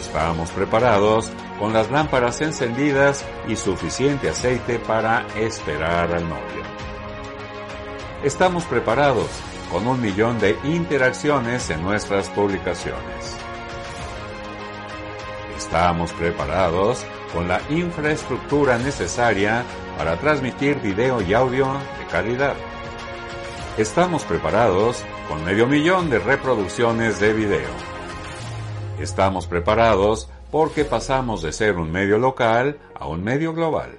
Estamos 0.00 0.50
preparados 0.50 1.30
con 1.58 1.72
las 1.72 1.90
lámparas 1.90 2.40
encendidas 2.40 3.24
y 3.46 3.54
suficiente 3.54 4.30
aceite 4.30 4.78
para 4.80 5.26
esperar 5.36 6.12
al 6.12 6.28
novio. 6.28 6.64
Estamos 8.24 8.64
preparados 8.64 9.28
con 9.70 9.86
un 9.86 10.00
millón 10.00 10.38
de 10.38 10.58
interacciones 10.64 11.70
en 11.70 11.82
nuestras 11.82 12.28
publicaciones. 12.30 13.36
Estamos 15.56 16.12
preparados 16.12 17.04
con 17.32 17.46
la 17.46 17.60
infraestructura 17.70 18.78
necesaria 18.78 19.62
para 19.96 20.16
transmitir 20.16 20.80
video 20.80 21.20
y 21.22 21.34
audio 21.34 21.66
de 21.98 22.06
calidad. 22.10 22.54
Estamos 23.78 24.24
preparados 24.24 25.04
con 25.28 25.44
medio 25.44 25.66
millón 25.66 26.10
de 26.10 26.18
reproducciones 26.18 27.20
de 27.20 27.32
video. 27.32 27.70
Estamos 28.98 29.46
preparados 29.46 30.28
porque 30.50 30.84
pasamos 30.84 31.42
de 31.42 31.52
ser 31.52 31.76
un 31.76 31.92
medio 31.92 32.18
local 32.18 32.78
a 32.94 33.06
un 33.06 33.22
medio 33.22 33.52
global. 33.54 33.90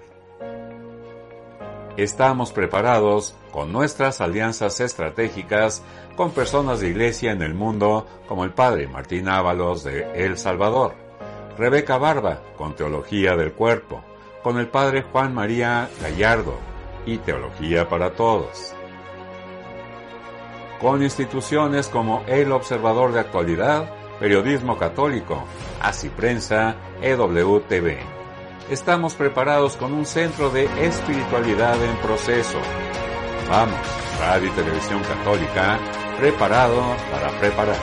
Estamos 1.96 2.52
preparados 2.52 3.36
con 3.52 3.72
nuestras 3.72 4.22
alianzas 4.22 4.80
estratégicas 4.80 5.84
con 6.16 6.32
personas 6.32 6.80
de 6.80 6.90
iglesia 6.90 7.32
en 7.32 7.42
el 7.42 7.54
mundo 7.54 8.08
como 8.28 8.44
el 8.44 8.52
padre 8.52 8.88
Martín 8.88 9.28
Ábalos 9.28 9.84
de 9.84 10.08
El 10.14 10.38
Salvador, 10.38 10.96
Rebeca 11.58 11.98
Barba 11.98 12.42
con 12.58 12.76
Teología 12.76 13.36
del 13.36 13.54
Cuerpo, 13.54 14.04
con 14.44 14.58
el 14.58 14.68
padre 14.68 15.04
Juan 15.04 15.34
María 15.34 15.90
Gallardo 16.02 16.56
y 17.06 17.18
Teología 17.18 17.90
para 17.90 18.12
Todos, 18.12 18.74
con 20.80 21.04
instituciones 21.04 21.88
como 21.88 22.24
El 22.28 22.52
Observador 22.52 23.14
de 23.14 23.20
Actualidad, 23.20 23.94
Periodismo 24.20 24.78
Católico, 24.78 25.44
Así 25.82 26.10
Prensa, 26.10 26.76
EWTV. 27.02 27.98
Estamos 28.70 29.16
preparados 29.16 29.76
con 29.76 29.94
un 29.94 30.06
centro 30.06 30.50
de 30.50 30.66
espiritualidad 30.86 31.76
en 31.84 31.96
proceso 31.98 32.60
Vamos, 33.52 33.78
Radio 34.18 34.48
y 34.48 34.52
Televisión 34.52 35.02
Católica, 35.04 35.78
preparado 36.18 36.82
para 37.12 37.38
preparar. 37.38 37.76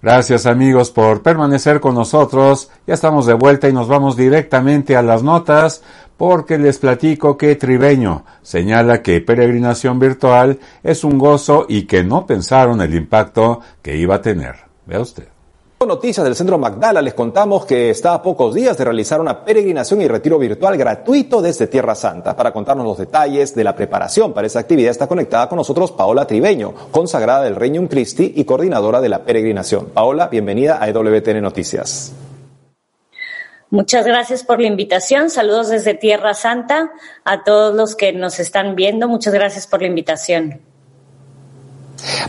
Gracias 0.00 0.46
amigos 0.46 0.92
por 0.92 1.20
permanecer 1.24 1.80
con 1.80 1.96
nosotros. 1.96 2.70
Ya 2.86 2.94
estamos 2.94 3.26
de 3.26 3.34
vuelta 3.34 3.68
y 3.68 3.72
nos 3.72 3.88
vamos 3.88 4.16
directamente 4.16 4.96
a 4.96 5.02
las 5.02 5.24
notas 5.24 5.82
porque 6.16 6.58
les 6.58 6.78
platico 6.78 7.36
que 7.36 7.56
Tribeño 7.56 8.24
señala 8.40 9.02
que 9.02 9.20
peregrinación 9.20 9.98
virtual 9.98 10.60
es 10.84 11.02
un 11.02 11.18
gozo 11.18 11.66
y 11.68 11.88
que 11.88 12.04
no 12.04 12.24
pensaron 12.24 12.80
el 12.80 12.94
impacto 12.94 13.62
que 13.82 13.96
iba 13.96 14.14
a 14.14 14.22
tener. 14.22 14.54
Vea 14.86 15.00
usted. 15.00 15.39
Noticias 15.86 16.24
del 16.24 16.36
Centro 16.36 16.58
Magdala, 16.58 17.00
les 17.00 17.14
contamos 17.14 17.64
que 17.64 17.88
está 17.88 18.12
a 18.12 18.22
pocos 18.22 18.54
días 18.54 18.76
de 18.76 18.84
realizar 18.84 19.18
una 19.18 19.42
peregrinación 19.46 20.02
y 20.02 20.08
retiro 20.08 20.38
virtual 20.38 20.76
gratuito 20.76 21.40
desde 21.40 21.68
Tierra 21.68 21.94
Santa. 21.94 22.36
Para 22.36 22.52
contarnos 22.52 22.84
los 22.84 22.98
detalles 22.98 23.54
de 23.54 23.64
la 23.64 23.74
preparación 23.74 24.34
para 24.34 24.46
esta 24.46 24.58
actividad 24.58 24.90
está 24.90 25.06
conectada 25.06 25.48
con 25.48 25.56
nosotros 25.56 25.90
Paola 25.90 26.26
Tribeño, 26.26 26.74
consagrada 26.90 27.44
del 27.44 27.56
Reino 27.56 27.88
Christi 27.88 28.34
y 28.36 28.44
coordinadora 28.44 29.00
de 29.00 29.08
la 29.08 29.24
peregrinación. 29.24 29.86
Paola, 29.86 30.28
bienvenida 30.28 30.82
a 30.82 30.88
EWTN 30.90 31.40
Noticias. 31.40 32.12
Muchas 33.70 34.04
gracias 34.04 34.44
por 34.44 34.60
la 34.60 34.66
invitación. 34.66 35.30
Saludos 35.30 35.70
desde 35.70 35.94
Tierra 35.94 36.34
Santa 36.34 36.90
a 37.24 37.42
todos 37.42 37.74
los 37.74 37.96
que 37.96 38.12
nos 38.12 38.38
están 38.38 38.74
viendo. 38.74 39.08
Muchas 39.08 39.32
gracias 39.32 39.66
por 39.66 39.80
la 39.80 39.86
invitación. 39.86 40.60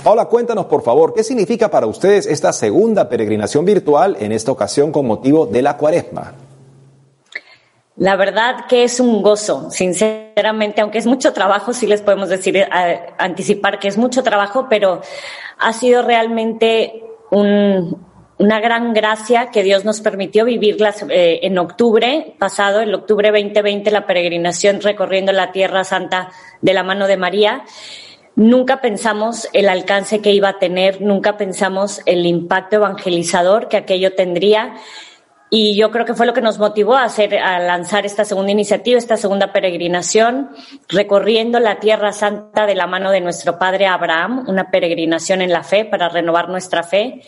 Paula, 0.03 0.25
cuéntanos 0.25 0.65
por 0.65 0.83
favor, 0.83 1.13
¿qué 1.13 1.23
significa 1.23 1.69
para 1.69 1.87
ustedes 1.87 2.25
esta 2.25 2.53
segunda 2.53 3.09
peregrinación 3.09 3.65
virtual 3.65 4.17
en 4.19 4.31
esta 4.31 4.51
ocasión 4.51 4.91
con 4.91 5.05
motivo 5.05 5.45
de 5.45 5.61
la 5.61 5.77
cuaresma? 5.77 6.33
La 7.97 8.15
verdad 8.15 8.65
que 8.67 8.83
es 8.83 8.99
un 8.99 9.21
gozo, 9.21 9.69
sinceramente, 9.69 10.81
aunque 10.81 10.97
es 10.97 11.05
mucho 11.05 11.33
trabajo, 11.33 11.73
sí 11.73 11.85
les 11.85 12.01
podemos 12.01 12.29
decir, 12.29 12.57
eh, 12.57 12.67
anticipar 13.17 13.79
que 13.79 13.89
es 13.89 13.97
mucho 13.97 14.23
trabajo, 14.23 14.67
pero 14.69 15.01
ha 15.59 15.73
sido 15.73 16.01
realmente 16.01 17.03
una 17.29 18.59
gran 18.59 18.93
gracia 18.93 19.51
que 19.51 19.61
Dios 19.61 19.85
nos 19.85 20.01
permitió 20.01 20.45
vivirlas 20.45 21.05
eh, 21.09 21.41
en 21.43 21.59
octubre 21.59 22.33
pasado, 22.39 22.81
el 22.81 22.95
octubre 22.95 23.29
2020, 23.29 23.91
la 23.91 24.07
peregrinación 24.07 24.81
recorriendo 24.81 25.31
la 25.31 25.51
Tierra 25.51 25.83
Santa 25.83 26.31
de 26.61 26.73
la 26.73 26.83
mano 26.83 27.07
de 27.07 27.17
María. 27.17 27.65
Nunca 28.35 28.79
pensamos 28.79 29.49
el 29.51 29.67
alcance 29.67 30.21
que 30.21 30.31
iba 30.31 30.49
a 30.49 30.59
tener, 30.59 31.01
nunca 31.01 31.37
pensamos 31.37 32.01
el 32.05 32.25
impacto 32.25 32.77
evangelizador 32.77 33.67
que 33.67 33.77
aquello 33.77 34.15
tendría. 34.15 34.75
Y 35.49 35.75
yo 35.75 35.91
creo 35.91 36.05
que 36.05 36.13
fue 36.13 36.25
lo 36.25 36.33
que 36.33 36.41
nos 36.41 36.59
motivó 36.59 36.95
a 36.95 37.03
hacer, 37.03 37.37
a 37.37 37.59
lanzar 37.59 38.05
esta 38.05 38.23
segunda 38.23 38.53
iniciativa, 38.53 38.97
esta 38.97 39.17
segunda 39.17 39.51
peregrinación, 39.51 40.51
recorriendo 40.87 41.59
la 41.59 41.79
Tierra 41.79 42.13
Santa 42.13 42.65
de 42.65 42.73
la 42.73 42.87
mano 42.87 43.11
de 43.11 43.19
nuestro 43.19 43.59
padre 43.59 43.85
Abraham, 43.85 44.45
una 44.47 44.71
peregrinación 44.71 45.41
en 45.41 45.51
la 45.51 45.63
fe 45.63 45.83
para 45.83 46.07
renovar 46.07 46.47
nuestra 46.47 46.83
fe. 46.83 47.23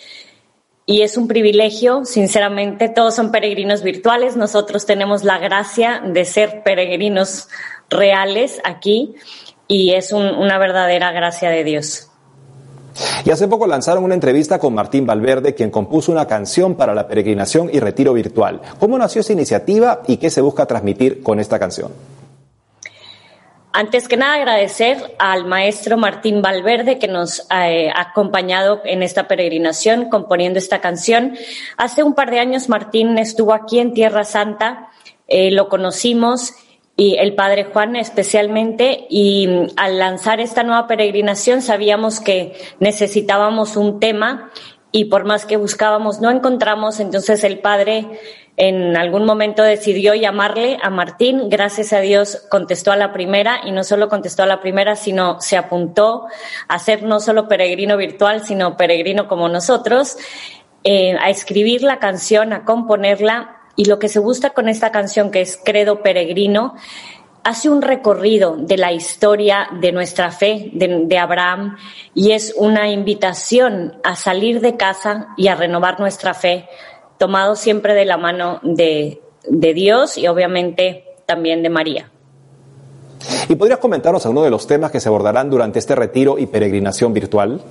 Y 0.86 1.02
es 1.02 1.18
un 1.18 1.28
privilegio, 1.28 2.06
sinceramente, 2.06 2.88
todos 2.88 3.14
son 3.14 3.30
peregrinos 3.30 3.84
virtuales, 3.84 4.38
nosotros 4.38 4.86
tenemos 4.86 5.26
la 5.26 5.38
gracia 5.38 6.02
de 6.06 6.24
ser 6.24 6.64
peregrinos 6.64 7.50
reales 7.90 8.62
aquí 8.64 9.16
y 9.68 9.94
es 9.94 10.12
una 10.12 10.58
verdadera 10.58 11.12
gracia 11.12 11.50
de 11.50 11.64
Dios. 11.64 12.10
Y 13.26 13.32
hace 13.32 13.48
poco 13.48 13.66
lanzaron 13.66 14.04
una 14.04 14.14
entrevista 14.14 14.60
con 14.60 14.74
Martín 14.74 15.06
Valverde, 15.06 15.56
quien 15.56 15.72
compuso 15.72 16.12
una 16.12 16.28
canción 16.28 16.76
para 16.76 16.94
la 16.94 17.08
peregrinación 17.08 17.70
y 17.72 17.80
retiro 17.80 18.14
virtual. 18.14 18.62
¿Cómo 18.80 18.98
nació 18.98 19.22
esa 19.22 19.34
iniciativa 19.34 20.02
y 20.08 20.18
qué 20.18 20.30
se 20.30 20.42
busca 20.42 20.66
transmitir 20.66 21.24
con 21.24 21.40
esta 21.40 21.58
canción? 21.58 21.92
Antes 23.76 24.08
que 24.08 24.18
nada, 24.18 24.36
agradecer 24.36 25.16
al 25.18 25.46
maestro 25.46 25.98
Martín 25.98 26.44
Valverde 26.44 27.00
que 27.00 27.08
nos 27.08 27.48
eh, 27.50 27.90
ha 27.90 28.02
acompañado 28.02 28.82
en 28.86 29.02
esta 29.02 29.28
peregrinación 29.28 30.10
componiendo 30.10 30.60
esta 30.60 30.80
canción. 30.80 31.36
Hace 31.78 32.04
un 32.04 32.14
par 32.14 32.30
de 32.30 32.40
años 32.40 32.70
Martín 32.70 33.18
estuvo 33.18 33.52
aquí 33.52 33.80
en 33.80 33.96
Tierra 33.96 34.26
Santa, 34.26 34.90
eh, 35.28 35.50
lo 35.50 35.70
conocimos 35.70 36.54
y 36.96 37.16
el 37.16 37.34
padre 37.36 37.66
Juan 37.66 37.96
especialmente, 37.96 39.08
y 39.10 39.68
al 39.78 39.98
lanzar 39.98 40.40
esta 40.40 40.64
nueva 40.64 40.88
peregrinación 40.88 41.62
sabíamos 41.62 42.20
que 42.20 42.54
necesitábamos 42.80 43.78
un 43.78 44.00
tema 44.00 44.52
y 44.92 45.06
por 45.06 45.26
más 45.26 45.46
que 45.46 45.58
buscábamos 45.58 46.22
no 46.22 46.30
encontramos, 46.30 47.00
entonces 47.00 47.44
el 47.44 47.60
padre 47.60 48.08
en 48.56 48.96
algún 48.96 49.26
momento 49.26 49.64
decidió 49.64 50.14
llamarle 50.14 50.78
a 50.84 50.92
Martín, 50.92 51.50
gracias 51.50 51.92
a 51.92 52.02
Dios 52.02 52.46
contestó 52.52 52.92
a 52.92 52.96
la 52.96 53.12
primera 53.12 53.62
y 53.66 53.72
no 53.72 53.84
solo 53.84 54.10
contestó 54.10 54.44
a 54.44 54.46
la 54.46 54.62
primera, 54.62 54.96
sino 54.96 55.42
se 55.42 55.58
apuntó 55.58 56.28
a 56.68 56.78
ser 56.78 57.02
no 57.02 57.20
solo 57.20 57.48
peregrino 57.48 57.98
virtual, 57.98 58.46
sino 58.46 58.78
peregrino 58.78 59.28
como 59.28 59.50
nosotros, 59.50 60.18
eh, 60.84 61.16
a 61.20 61.32
escribir 61.32 61.82
la 61.82 61.98
canción, 61.98 62.54
a 62.54 62.64
componerla 62.64 63.53
y 63.76 63.86
lo 63.86 64.00
que 64.00 64.10
se 64.10 64.20
busca 64.20 64.52
con 64.52 64.70
esta 64.70 64.92
canción, 64.92 65.32
que 65.32 65.42
es 65.42 65.60
Credo 65.64 66.02
Peregrino, 66.02 66.76
hace 67.44 67.70
un 67.70 67.82
recorrido 67.82 68.56
de 68.58 68.78
la 68.78 68.92
historia 68.92 69.68
de 69.80 69.92
nuestra 69.92 70.32
fe, 70.32 70.72
de, 70.74 71.18
Abraham, 71.18 71.78
y 72.14 72.32
es 72.32 72.54
una 72.58 72.90
invitación 72.90 73.98
a 74.04 74.16
salir 74.16 74.62
de 74.62 74.78
casa 74.78 75.30
y 75.38 75.48
a 75.48 75.56
renovar 75.56 76.00
nuestra 76.00 76.34
fe, 76.34 76.68
tomado 77.18 77.56
siempre 77.56 77.94
de 77.94 78.06
la 78.06 78.18
mano 78.18 78.60
de, 78.64 79.20
Dios 79.46 80.18
y 80.18 80.28
obviamente 80.28 81.04
también 81.26 81.64
de 81.64 81.70
María. 81.70 82.10
¿Y 83.50 83.56
podrías 83.56 83.80
comentarnos 83.80 84.26
algunos 84.26 84.46
de 84.46 84.52
los 84.52 84.68
temas 84.68 84.92
que 84.92 85.02
se 85.02 85.10
abordarán 85.10 85.50
durante 85.50 85.80
este 85.80 85.96
retiro 85.96 86.38
y 86.38 86.46
peregrinación 86.46 87.14
virtual? 87.14 87.62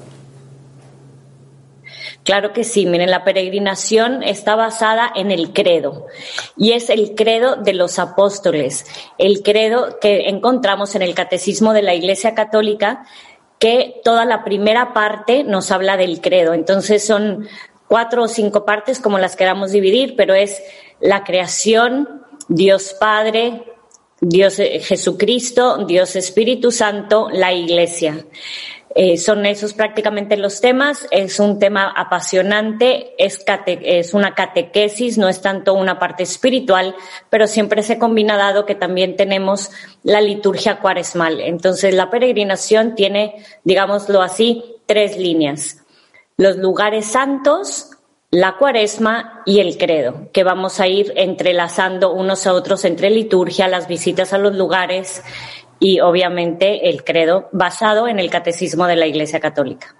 Claro 2.24 2.52
que 2.52 2.62
sí, 2.62 2.86
miren, 2.86 3.10
la 3.10 3.24
peregrinación 3.24 4.22
está 4.22 4.54
basada 4.54 5.10
en 5.14 5.32
el 5.32 5.52
credo 5.52 6.06
y 6.56 6.72
es 6.72 6.88
el 6.88 7.14
credo 7.16 7.56
de 7.56 7.74
los 7.74 7.98
apóstoles, 7.98 8.86
el 9.18 9.42
credo 9.42 9.98
que 10.00 10.28
encontramos 10.28 10.94
en 10.94 11.02
el 11.02 11.14
catecismo 11.14 11.72
de 11.72 11.82
la 11.82 11.94
Iglesia 11.94 12.34
Católica, 12.34 13.04
que 13.58 14.00
toda 14.04 14.24
la 14.24 14.44
primera 14.44 14.92
parte 14.92 15.42
nos 15.42 15.70
habla 15.72 15.96
del 15.96 16.20
credo. 16.20 16.54
Entonces 16.54 17.04
son 17.04 17.48
cuatro 17.88 18.24
o 18.24 18.28
cinco 18.28 18.64
partes 18.64 19.00
como 19.00 19.18
las 19.18 19.36
queramos 19.36 19.72
dividir, 19.72 20.14
pero 20.16 20.34
es 20.34 20.62
la 21.00 21.24
creación, 21.24 22.24
Dios 22.48 22.94
Padre, 22.98 23.64
Dios 24.20 24.60
eh, 24.60 24.78
Jesucristo, 24.78 25.84
Dios 25.86 26.14
Espíritu 26.14 26.70
Santo, 26.70 27.28
la 27.32 27.52
Iglesia. 27.52 28.24
Eh, 28.94 29.16
son 29.16 29.46
esos 29.46 29.72
prácticamente 29.72 30.36
los 30.36 30.60
temas. 30.60 31.06
Es 31.10 31.40
un 31.40 31.58
tema 31.58 31.92
apasionante, 31.96 33.14
es, 33.18 33.44
es 33.66 34.14
una 34.14 34.34
catequesis, 34.34 35.18
no 35.18 35.28
es 35.28 35.40
tanto 35.40 35.74
una 35.74 35.98
parte 35.98 36.22
espiritual, 36.22 36.94
pero 37.30 37.46
siempre 37.46 37.82
se 37.82 37.98
combina 37.98 38.36
dado 38.36 38.66
que 38.66 38.74
también 38.74 39.16
tenemos 39.16 39.70
la 40.02 40.20
liturgia 40.20 40.78
cuaresmal. 40.78 41.40
Entonces 41.40 41.94
la 41.94 42.10
peregrinación 42.10 42.94
tiene, 42.94 43.44
digámoslo 43.64 44.22
así, 44.22 44.76
tres 44.86 45.16
líneas. 45.16 45.78
Los 46.36 46.56
lugares 46.56 47.06
santos, 47.06 47.90
la 48.30 48.56
cuaresma 48.56 49.42
y 49.44 49.60
el 49.60 49.76
credo, 49.76 50.30
que 50.32 50.44
vamos 50.44 50.80
a 50.80 50.88
ir 50.88 51.12
entrelazando 51.16 52.12
unos 52.12 52.46
a 52.46 52.54
otros 52.54 52.84
entre 52.84 53.10
liturgia, 53.10 53.68
las 53.68 53.88
visitas 53.88 54.32
a 54.32 54.38
los 54.38 54.54
lugares 54.54 55.22
y 55.82 55.98
obviamente 55.98 56.88
el 56.88 57.02
credo 57.02 57.48
basado 57.50 58.06
en 58.06 58.20
el 58.20 58.30
catecismo 58.30 58.86
de 58.86 58.94
la 58.94 59.06
Iglesia 59.06 59.40
Católica. 59.40 59.96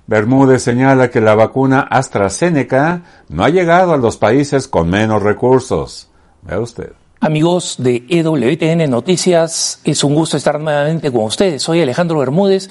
Bermúdez 0.06 0.64
señala 0.64 1.10
que 1.10 1.20
la 1.20 1.36
vacuna 1.36 1.82
AstraZeneca 1.82 3.02
no 3.30 3.44
ha 3.44 3.50
llegado 3.50 3.94
a 3.94 3.98
los 3.98 4.18
países 4.18 4.68
con 4.68 4.90
menos 4.90 5.22
recursos. 5.22 6.10
Vea 6.44 6.60
usted. 6.60 6.94
Amigos 7.20 7.78
de 7.80 8.06
EWTN 8.08 8.88
Noticias, 8.92 9.80
es 9.84 10.04
un 10.04 10.14
gusto 10.14 10.38
estar 10.38 10.60
nuevamente 10.60 11.12
con 11.12 11.24
ustedes. 11.24 11.64
Soy 11.64 11.82
Alejandro 11.82 12.20
Bermúdez 12.20 12.70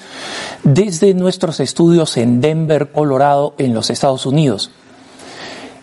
desde 0.63 1.13
nuestros 1.13 1.59
estudios 1.59 2.15
en 2.15 2.39
Denver, 2.39 2.93
Colorado, 2.93 3.55
en 3.57 3.73
los 3.73 3.89
Estados 3.89 4.25
Unidos. 4.25 4.71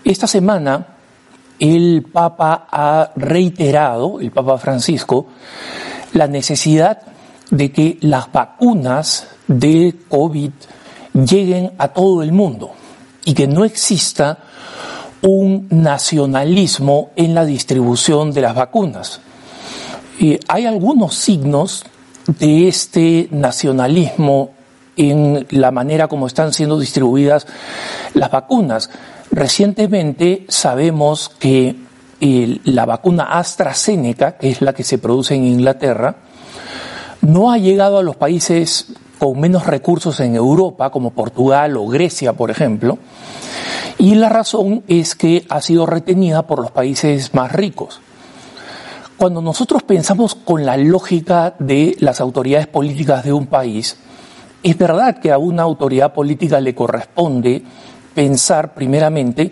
Esta 0.03 0.27
semana 0.27 0.97
el 1.59 2.07
Papa 2.11 2.67
ha 2.71 3.13
reiterado, 3.17 4.19
el 4.21 4.31
Papa 4.31 4.57
Francisco, 4.57 5.27
la 6.15 6.27
necesidad 6.27 7.03
de 7.51 7.71
que 7.71 7.99
las 8.01 8.33
vacunas 8.33 9.29
de 9.47 9.95
COVID 10.09 10.51
lleguen 11.13 11.73
a 11.77 11.89
todo 11.89 12.23
el 12.23 12.33
mundo 12.33 12.71
y 13.27 13.35
que 13.35 13.47
no 13.47 13.67
exista 13.67 14.39
un 15.25 15.69
nacionalismo 15.71 17.11
en 17.17 17.35
la 17.35 17.47
distribución 17.47 18.33
de 18.33 18.43
las 18.43 18.55
vacunas. 18.55 19.21
hay 20.49 20.67
algunos 20.67 21.15
signos 21.15 21.85
de 22.27 22.69
este 22.69 23.29
nacionalismo 23.31 24.51
en 24.97 25.47
la 25.51 25.71
manera 25.71 26.09
como 26.09 26.27
están 26.27 26.53
siendo 26.53 26.79
distribuidas 26.79 27.47
las 28.13 28.31
vacunas. 28.31 28.91
Recientemente 29.31 30.45
sabemos 30.49 31.31
que 31.39 31.75
la 32.21 32.85
vacuna 32.85 33.39
AstraZeneca, 33.39 34.37
que 34.37 34.51
es 34.51 34.61
la 34.61 34.75
que 34.75 34.85
se 34.85 34.99
produce 34.99 35.35
en 35.35 35.47
Inglaterra, 35.47 36.17
no 37.23 37.51
ha 37.51 37.57
llegado 37.57 37.99
a 37.99 38.03
los 38.03 38.17
países 38.17 38.89
con 39.19 39.41
menos 39.41 39.67
recursos 39.67 40.21
en 40.21 40.37
Europa, 40.37 40.91
como 40.91 41.11
Portugal 41.11 41.77
o 41.79 41.87
Grecia, 41.87 42.35
por 42.35 42.51
ejemplo, 42.51 42.99
y 43.99 44.15
la 44.17 44.29
razón 44.29 44.83
es 44.89 45.15
que 45.15 45.47
ha 45.49 45.61
sido 45.61 45.87
retenida 45.87 46.47
por 46.47 46.61
los 46.61 46.71
países 46.71 47.35
más 47.35 47.53
ricos. 47.53 48.01
Cuando 49.17 49.41
nosotros 49.41 49.83
pensamos 49.83 50.35
con 50.35 50.67
la 50.67 50.77
lógica 50.77 51.55
de 51.59 51.97
las 52.01 52.21
autoridades 52.21 52.67
políticas 52.67 53.25
de 53.25 53.33
un 53.33 53.47
país, 53.47 53.97
es 54.63 54.77
verdad 54.77 55.19
que 55.19 55.31
a 55.31 55.39
una 55.39 55.63
autoridad 55.63 56.13
política 56.13 56.61
le 56.61 56.75
corresponde 56.75 57.63
pensar 58.15 58.75
primeramente 58.75 59.51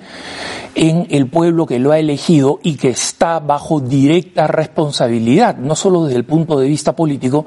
en 0.74 1.06
el 1.10 1.28
pueblo 1.28 1.66
que 1.66 1.78
lo 1.78 1.92
ha 1.92 1.98
elegido 1.98 2.60
y 2.62 2.76
que 2.76 2.90
está 2.90 3.40
bajo 3.40 3.80
directa 3.80 4.46
responsabilidad, 4.46 5.56
no 5.56 5.74
solo 5.74 6.04
desde 6.04 6.18
el 6.18 6.24
punto 6.24 6.58
de 6.58 6.68
vista 6.68 6.96
político, 6.96 7.44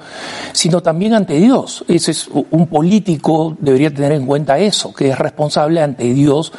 sino 0.51 0.81
también 0.81 1.13
ante 1.13 1.35
Dios. 1.35 1.83
Ese 1.87 2.11
es 2.11 2.27
un 2.27 2.67
político 2.67 3.55
debería 3.59 3.93
tener 3.93 4.11
en 4.11 4.25
cuenta 4.25 4.59
eso, 4.59 4.93
que 4.93 5.09
es 5.09 5.17
responsable 5.17 5.81
ante 5.81 6.13
Dios 6.13 6.51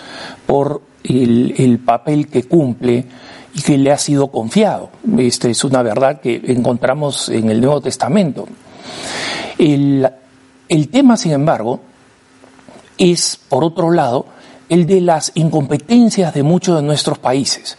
por 0.47 0.83
el, 1.05 1.55
el 1.59 1.79
papel 1.79 2.29
que 2.29 2.45
cumple 2.45 3.05
y 3.55 3.62
que 3.62 3.79
le 3.79 3.92
ha 3.92 3.99
sido 3.99 4.29
confiado. 4.29 4.90
Esta 5.19 5.49
es 5.49 5.64
una 5.64 5.83
verdad 5.83 6.21
que 6.21 6.42
encontramos 6.47 7.29
en 7.29 7.49
el 7.51 7.61
Nuevo 7.61 7.81
Testamento. 7.81 8.47
El 9.59 10.88
tema, 10.90 11.16
sin 11.16 11.33
embargo, 11.33 11.81
es, 12.99 13.38
por 13.49 13.64
otro 13.64 13.90
lado, 13.90 14.27
el 14.68 14.87
de 14.87 15.00
las 15.00 15.33
incompetencias 15.35 16.35
de 16.35 16.42
muchos 16.42 16.76
de 16.76 16.83
nuestros 16.83 17.18
países. 17.18 17.76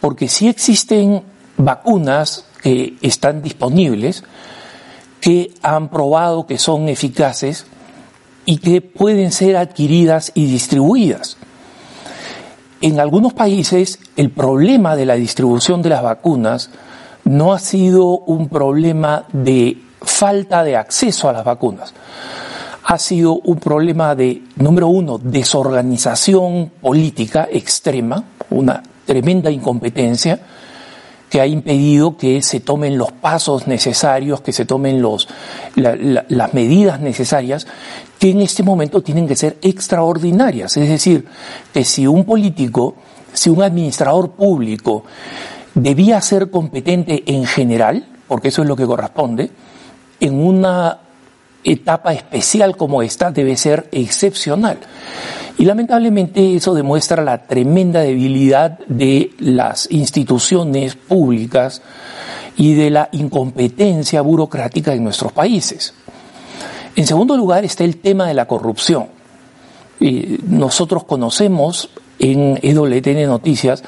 Porque 0.00 0.28
sí 0.28 0.48
existen 0.48 1.22
vacunas 1.56 2.46
que 2.62 2.96
están 3.02 3.42
disponibles, 3.42 4.24
que 5.20 5.52
han 5.62 5.88
probado 5.88 6.46
que 6.46 6.58
son 6.58 6.88
eficaces 6.88 7.66
y 8.44 8.58
que 8.58 8.80
pueden 8.80 9.32
ser 9.32 9.56
adquiridas 9.56 10.32
y 10.34 10.46
distribuidas. 10.46 11.36
En 12.80 12.98
algunos 12.98 13.32
países 13.32 14.00
el 14.16 14.30
problema 14.30 14.96
de 14.96 15.06
la 15.06 15.14
distribución 15.14 15.82
de 15.82 15.90
las 15.90 16.02
vacunas 16.02 16.70
no 17.24 17.52
ha 17.52 17.60
sido 17.60 18.18
un 18.18 18.48
problema 18.48 19.26
de 19.32 19.80
falta 20.00 20.64
de 20.64 20.76
acceso 20.76 21.28
a 21.28 21.32
las 21.32 21.44
vacunas, 21.44 21.94
ha 22.84 22.98
sido 22.98 23.34
un 23.34 23.58
problema 23.58 24.14
de, 24.14 24.42
número 24.56 24.88
uno, 24.88 25.18
desorganización 25.18 26.72
política 26.80 27.48
extrema, 27.50 28.24
una 28.50 28.82
tremenda 29.04 29.50
incompetencia 29.50 30.40
que 31.32 31.40
ha 31.40 31.46
impedido 31.46 32.18
que 32.18 32.42
se 32.42 32.60
tomen 32.60 32.98
los 32.98 33.10
pasos 33.10 33.66
necesarios, 33.66 34.42
que 34.42 34.52
se 34.52 34.66
tomen 34.66 35.00
los, 35.00 35.28
las 35.76 36.52
medidas 36.52 37.00
necesarias, 37.00 37.66
que 38.18 38.30
en 38.30 38.42
este 38.42 38.62
momento 38.62 39.00
tienen 39.00 39.26
que 39.26 39.34
ser 39.36 39.56
extraordinarias. 39.62 40.76
Es 40.76 40.90
decir, 40.90 41.26
que 41.72 41.84
si 41.84 42.06
un 42.06 42.26
político, 42.26 42.96
si 43.32 43.48
un 43.48 43.62
administrador 43.62 44.32
público 44.32 45.04
debía 45.74 46.20
ser 46.20 46.50
competente 46.50 47.22
en 47.26 47.46
general, 47.46 48.06
porque 48.28 48.48
eso 48.48 48.60
es 48.60 48.68
lo 48.68 48.76
que 48.76 48.84
corresponde, 48.84 49.50
en 50.20 50.38
una 50.38 50.98
etapa 51.64 52.12
especial 52.12 52.76
como 52.76 53.02
esta 53.02 53.30
debe 53.30 53.56
ser 53.56 53.88
excepcional. 53.92 54.78
Y 55.58 55.64
lamentablemente 55.64 56.56
eso 56.56 56.74
demuestra 56.74 57.22
la 57.22 57.46
tremenda 57.46 58.00
debilidad 58.00 58.78
de 58.86 59.30
las 59.38 59.90
instituciones 59.90 60.96
públicas 60.96 61.82
y 62.56 62.74
de 62.74 62.90
la 62.90 63.08
incompetencia 63.12 64.22
burocrática 64.22 64.92
en 64.92 65.04
nuestros 65.04 65.32
países. 65.32 65.94
En 66.96 67.06
segundo 67.06 67.36
lugar 67.36 67.64
está 67.64 67.84
el 67.84 67.98
tema 67.98 68.26
de 68.26 68.34
la 68.34 68.46
corrupción. 68.46 69.06
nosotros 70.48 71.04
conocemos 71.04 71.90
en 72.18 72.58
EWTN 72.62 73.26
Noticias 73.26 73.82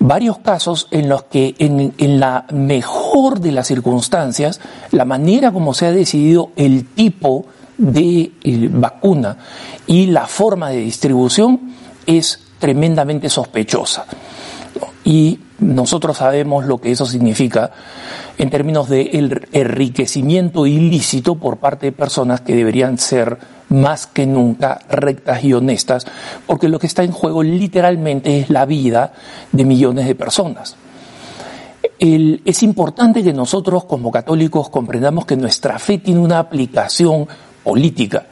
varios 0.00 0.38
casos 0.38 0.88
en 0.90 1.08
los 1.08 1.24
que 1.24 1.54
en, 1.58 2.20
la 2.20 2.46
mejor 2.52 3.40
de 3.40 3.52
las 3.52 3.66
circunstancias, 3.66 4.60
la 4.90 5.04
manera 5.04 5.52
como 5.52 5.74
se 5.74 5.86
ha 5.86 5.92
decidido 5.92 6.50
el 6.56 6.86
tipo 6.86 7.46
de 7.76 8.32
eh, 8.42 8.68
vacuna 8.72 9.36
y 9.86 10.06
la 10.06 10.26
forma 10.26 10.70
de 10.70 10.78
distribución 10.78 11.74
es 12.06 12.40
tremendamente 12.58 13.28
sospechosa. 13.28 14.06
Y 15.04 15.40
nosotros 15.60 16.18
sabemos 16.18 16.66
lo 16.66 16.78
que 16.78 16.92
eso 16.92 17.06
significa 17.06 17.72
en 18.36 18.50
términos 18.50 18.88
de 18.88 19.46
enriquecimiento 19.52 20.66
ilícito 20.66 21.34
por 21.34 21.56
parte 21.56 21.86
de 21.86 21.92
personas 21.92 22.40
que 22.40 22.54
deberían 22.54 22.98
ser 22.98 23.38
más 23.68 24.06
que 24.06 24.26
nunca 24.26 24.80
rectas 24.88 25.44
y 25.44 25.52
honestas, 25.52 26.06
porque 26.46 26.68
lo 26.68 26.78
que 26.78 26.86
está 26.86 27.02
en 27.02 27.12
juego 27.12 27.42
literalmente 27.42 28.40
es 28.40 28.50
la 28.50 28.64
vida 28.64 29.12
de 29.52 29.64
millones 29.64 30.06
de 30.06 30.14
personas. 30.14 30.76
es 32.00 32.62
importante 32.62 33.22
que 33.24 33.32
nosotros 33.32 33.84
como 33.84 34.10
católicos 34.10 34.70
comprendamos 34.70 35.26
que 35.26 35.36
nuestra 35.36 35.78
fe 35.78 35.98
tiene 35.98 36.20
una 36.20 36.38
aplicación 36.38 37.26
política 37.64 38.26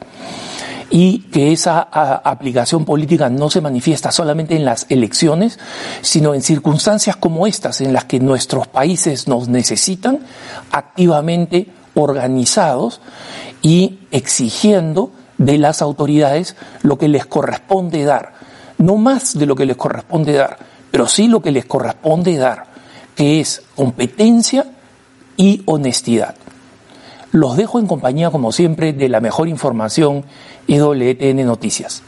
y 0.89 1.19
que 1.31 1.51
esa 1.51 1.79
aplicación 1.81 2.85
política 2.85 3.29
no 3.29 3.49
se 3.49 3.61
manifiesta 3.61 4.11
solamente 4.11 4.55
en 4.55 4.63
las 4.63 4.85
elecciones, 4.89 5.59
sino 6.01 6.33
en 6.33 6.41
circunstancias 6.41 7.17
como 7.17 7.45
estas, 7.45 7.81
en 7.81 7.93
las 7.93 8.05
que 8.05 8.19
nuestros 8.19 8.67
países 8.67 9.27
nos 9.27 9.49
necesitan 9.49 10.19
activamente 10.71 11.67
organizados 11.93 13.01
y 13.61 13.99
exigiendo 14.11 15.11
de 15.37 15.57
las 15.57 15.81
autoridades 15.81 16.55
lo 16.81 16.97
que 16.97 17.07
les 17.07 17.25
corresponde 17.25 18.03
dar. 18.03 18.33
No 18.77 18.97
más 18.97 19.37
de 19.37 19.45
lo 19.45 19.55
que 19.55 19.65
les 19.65 19.77
corresponde 19.77 20.33
dar, 20.33 20.57
pero 20.91 21.07
sí 21.07 21.27
lo 21.27 21.41
que 21.41 21.51
les 21.51 21.65
corresponde 21.65 22.37
dar, 22.37 22.65
que 23.15 23.39
es 23.39 23.63
competencia 23.75 24.65
y 25.35 25.63
honestidad. 25.65 26.35
Los 27.31 27.57
dejo 27.57 27.79
en 27.79 27.87
compañía, 27.87 28.31
como 28.31 28.51
siempre, 28.51 28.93
de 28.93 29.09
la 29.09 29.19
mejor 29.19 29.47
información 29.47 30.23
WTN 30.67 31.45
Noticias. 31.45 32.03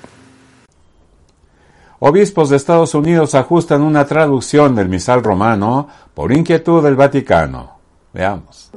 Obispos 2.00 2.50
de 2.50 2.56
Estados 2.56 2.96
Unidos 2.96 3.36
ajustan 3.36 3.82
una 3.82 4.06
traducción 4.06 4.74
del 4.74 4.88
misal 4.88 5.22
romano 5.22 5.88
por 6.14 6.32
inquietud 6.32 6.82
del 6.82 6.96
Vaticano. 6.96 7.74
Veamos. 8.14 8.72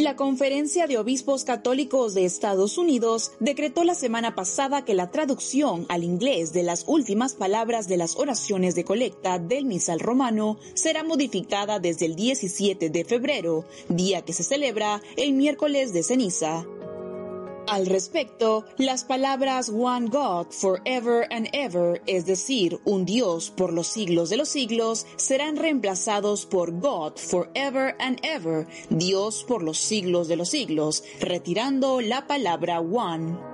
La 0.00 0.16
Conferencia 0.16 0.86
de 0.86 0.96
Obispos 0.96 1.44
Católicos 1.44 2.14
de 2.14 2.24
Estados 2.24 2.78
Unidos 2.78 3.32
decretó 3.38 3.84
la 3.84 3.94
semana 3.94 4.34
pasada 4.34 4.82
que 4.82 4.94
la 4.94 5.10
traducción 5.10 5.84
al 5.90 6.04
inglés 6.04 6.54
de 6.54 6.62
las 6.62 6.84
últimas 6.86 7.34
palabras 7.34 7.86
de 7.86 7.98
las 7.98 8.16
oraciones 8.16 8.74
de 8.74 8.84
colecta 8.84 9.38
del 9.38 9.66
misal 9.66 10.00
romano 10.00 10.56
será 10.72 11.04
modificada 11.04 11.80
desde 11.80 12.06
el 12.06 12.16
17 12.16 12.88
de 12.88 13.04
febrero, 13.04 13.66
día 13.90 14.22
que 14.22 14.32
se 14.32 14.42
celebra 14.42 15.02
el 15.18 15.34
miércoles 15.34 15.92
de 15.92 16.02
ceniza. 16.02 16.64
Al 17.70 17.86
respecto, 17.86 18.64
las 18.78 19.04
palabras 19.04 19.68
One 19.68 20.08
God 20.08 20.48
forever 20.50 21.28
and 21.30 21.46
ever, 21.52 22.02
es 22.08 22.26
decir, 22.26 22.80
un 22.84 23.04
Dios 23.04 23.52
por 23.52 23.72
los 23.72 23.86
siglos 23.86 24.28
de 24.28 24.36
los 24.36 24.48
siglos, 24.48 25.06
serán 25.14 25.56
reemplazados 25.56 26.46
por 26.46 26.72
God 26.80 27.12
forever 27.14 27.94
and 28.00 28.18
ever, 28.24 28.66
Dios 28.88 29.44
por 29.46 29.62
los 29.62 29.78
siglos 29.78 30.26
de 30.26 30.34
los 30.34 30.48
siglos, 30.48 31.04
retirando 31.20 32.00
la 32.00 32.26
palabra 32.26 32.80
One. 32.80 33.49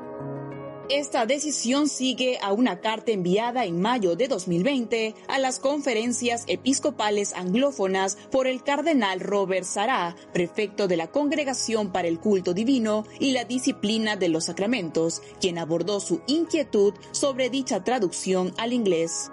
Esta 0.88 1.26
decisión 1.26 1.88
sigue 1.88 2.38
a 2.40 2.52
una 2.52 2.80
carta 2.80 3.10
enviada 3.10 3.64
en 3.64 3.80
mayo 3.80 4.14
de 4.14 4.28
2020 4.28 5.16
a 5.26 5.40
las 5.40 5.58
conferencias 5.58 6.44
episcopales 6.46 7.34
anglófonas 7.34 8.16
por 8.30 8.46
el 8.46 8.62
cardenal 8.62 9.18
Robert 9.18 9.64
Sará, 9.64 10.14
prefecto 10.32 10.86
de 10.86 10.96
la 10.96 11.08
Congregación 11.08 11.90
para 11.90 12.06
el 12.06 12.20
Culto 12.20 12.54
Divino 12.54 13.04
y 13.18 13.32
la 13.32 13.44
Disciplina 13.44 14.14
de 14.14 14.28
los 14.28 14.44
Sacramentos, 14.44 15.22
quien 15.40 15.58
abordó 15.58 15.98
su 15.98 16.20
inquietud 16.28 16.94
sobre 17.10 17.50
dicha 17.50 17.82
traducción 17.82 18.54
al 18.56 18.72
inglés. 18.72 19.32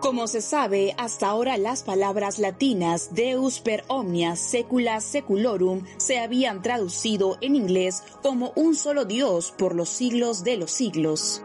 Como 0.00 0.26
se 0.28 0.40
sabe, 0.40 0.94
hasta 0.96 1.28
ahora 1.28 1.58
las 1.58 1.82
palabras 1.82 2.38
latinas 2.38 3.14
Deus 3.14 3.60
per 3.60 3.84
omnia 3.86 4.34
secula 4.34 4.98
seculorum 5.02 5.84
se 5.98 6.18
habían 6.18 6.62
traducido 6.62 7.36
en 7.42 7.54
inglés 7.54 8.02
como 8.22 8.52
un 8.56 8.74
solo 8.74 9.04
Dios 9.04 9.52
por 9.52 9.74
los 9.74 9.90
siglos 9.90 10.42
de 10.42 10.56
los 10.56 10.70
siglos. 10.70 11.42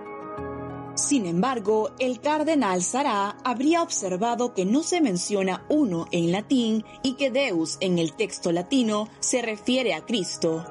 Sin 0.96 1.26
embargo, 1.26 1.92
el 2.00 2.22
cardenal 2.22 2.82
Sará 2.82 3.36
habría 3.44 3.84
observado 3.84 4.54
que 4.54 4.64
no 4.64 4.84
se 4.84 5.02
menciona 5.02 5.66
uno 5.68 6.08
en 6.12 6.32
latín 6.32 6.86
y 7.04 7.16
que 7.16 7.32
Deus 7.32 7.78
en 7.82 8.00
el 8.00 8.14
texto 8.14 8.54
latino 8.54 9.10
se 9.20 9.42
refiere 9.42 9.94
a 9.94 10.06
Cristo. 10.06 10.66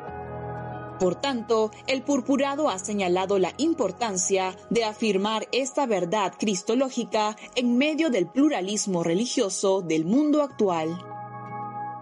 Por 0.98 1.16
tanto, 1.16 1.70
el 1.87 2.02
purpurado 2.02 2.68
ha 2.70 2.78
señalado 2.78 3.38
la 3.38 3.52
importancia 3.59 4.57
de 4.70 4.85
afirmar 4.85 5.48
esta 5.52 5.87
verdad 5.87 6.33
cristológica 6.38 7.37
en 7.57 7.76
medio 7.76 8.11
del 8.11 8.26
pluralismo 8.26 9.02
religioso 9.02 9.83
del 9.83 10.04
mundo 10.04 10.42
actual. 10.42 10.96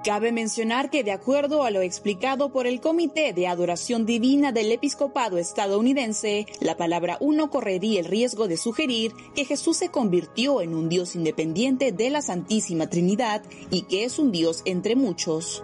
Cabe 0.05 0.33
mencionar 0.33 0.91
que 0.91 1.05
de 1.05 1.13
acuerdo 1.13 1.63
a 1.63 1.71
lo 1.71 1.81
explicado 1.81 2.51
por 2.51 2.67
el 2.67 2.81
Comité 2.81 3.33
de 3.33 3.47
Adoración 3.47 4.05
Divina 4.05 4.51
del 4.51 4.73
Episcopado 4.73 5.39
estadounidense, 5.39 6.47
la 6.61 6.77
palabra 6.77 7.19
uno 7.21 7.51
correría 7.51 8.01
el 8.01 8.07
riesgo 8.07 8.49
de 8.49 8.57
sugerir 8.57 9.13
que 9.37 9.45
Jesús 9.45 9.77
se 9.77 9.91
convirtió 9.91 10.61
en 10.61 10.75
un 10.75 10.89
Dios 10.89 11.15
independiente 11.15 11.93
de 11.93 12.11
la 12.11 12.21
Santísima 12.21 12.89
Trinidad 12.89 13.45
y 13.71 13.83
que 13.83 14.03
es 14.03 14.19
un 14.19 14.33
Dios 14.33 14.63
entre 14.65 14.97
muchos. 14.97 15.63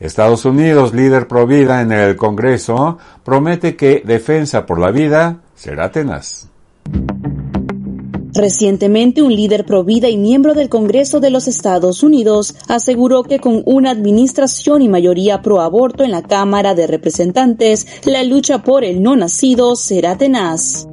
Estados 0.00 0.44
Unidos, 0.44 0.94
líder 0.94 1.26
pro 1.26 1.46
vida 1.46 1.80
en 1.82 1.92
el 1.92 2.16
Congreso, 2.16 2.98
promete 3.24 3.76
que 3.76 4.02
defensa 4.04 4.64
por 4.64 4.78
la 4.78 4.90
vida 4.90 5.40
será 5.56 5.90
tenaz. 5.90 6.48
Recientemente, 8.32 9.20
un 9.22 9.34
líder 9.34 9.64
pro 9.64 9.82
vida 9.82 10.08
y 10.08 10.16
miembro 10.16 10.54
del 10.54 10.68
Congreso 10.68 11.18
de 11.18 11.30
los 11.30 11.48
Estados 11.48 12.04
Unidos 12.04 12.54
aseguró 12.68 13.24
que 13.24 13.40
con 13.40 13.62
una 13.64 13.90
administración 13.90 14.82
y 14.82 14.88
mayoría 14.88 15.42
pro 15.42 15.60
aborto 15.60 16.04
en 16.04 16.12
la 16.12 16.22
Cámara 16.22 16.74
de 16.76 16.86
Representantes, 16.86 17.86
la 18.04 18.22
lucha 18.22 18.62
por 18.62 18.84
el 18.84 19.02
no 19.02 19.16
nacido 19.16 19.74
será 19.74 20.16
tenaz. 20.16 20.86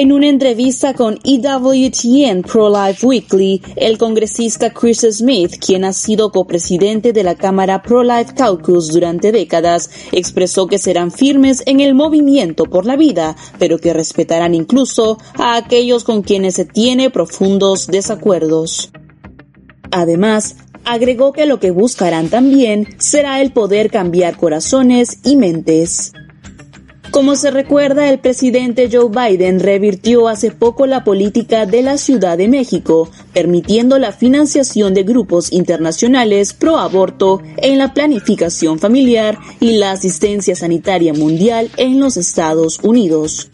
En 0.00 0.12
una 0.12 0.28
entrevista 0.28 0.94
con 0.94 1.18
EWTN 1.24 2.42
Pro-Life 2.42 3.04
Weekly, 3.04 3.60
el 3.74 3.98
congresista 3.98 4.72
Chris 4.72 5.00
Smith, 5.00 5.56
quien 5.58 5.84
ha 5.84 5.92
sido 5.92 6.30
copresidente 6.30 7.12
de 7.12 7.24
la 7.24 7.34
Cámara 7.34 7.82
Pro-Life 7.82 8.34
Caucus 8.36 8.92
durante 8.92 9.32
décadas, 9.32 9.90
expresó 10.12 10.68
que 10.68 10.78
serán 10.78 11.10
firmes 11.10 11.64
en 11.66 11.80
el 11.80 11.96
movimiento 11.96 12.66
por 12.66 12.86
la 12.86 12.94
vida, 12.94 13.34
pero 13.58 13.80
que 13.80 13.92
respetarán 13.92 14.54
incluso 14.54 15.18
a 15.34 15.56
aquellos 15.56 16.04
con 16.04 16.22
quienes 16.22 16.54
se 16.54 16.64
tiene 16.64 17.10
profundos 17.10 17.88
desacuerdos. 17.88 18.92
Además, 19.90 20.58
agregó 20.84 21.32
que 21.32 21.46
lo 21.46 21.58
que 21.58 21.72
buscarán 21.72 22.28
también 22.28 22.86
será 22.98 23.40
el 23.40 23.50
poder 23.50 23.90
cambiar 23.90 24.36
corazones 24.36 25.18
y 25.24 25.34
mentes. 25.34 26.12
Como 27.10 27.36
se 27.36 27.50
recuerda, 27.50 28.10
el 28.10 28.18
presidente 28.18 28.88
Joe 28.92 29.08
Biden 29.08 29.60
revirtió 29.60 30.28
hace 30.28 30.50
poco 30.50 30.86
la 30.86 31.04
política 31.04 31.64
de 31.64 31.82
la 31.82 31.96
Ciudad 31.96 32.36
de 32.36 32.48
México, 32.48 33.10
permitiendo 33.32 33.98
la 33.98 34.12
financiación 34.12 34.92
de 34.92 35.04
grupos 35.04 35.50
internacionales 35.50 36.52
pro 36.52 36.76
aborto 36.76 37.40
en 37.56 37.78
la 37.78 37.94
planificación 37.94 38.78
familiar 38.78 39.38
y 39.58 39.78
la 39.78 39.92
asistencia 39.92 40.54
sanitaria 40.54 41.14
mundial 41.14 41.70
en 41.78 41.98
los 41.98 42.18
Estados 42.18 42.78
Unidos. 42.82 43.50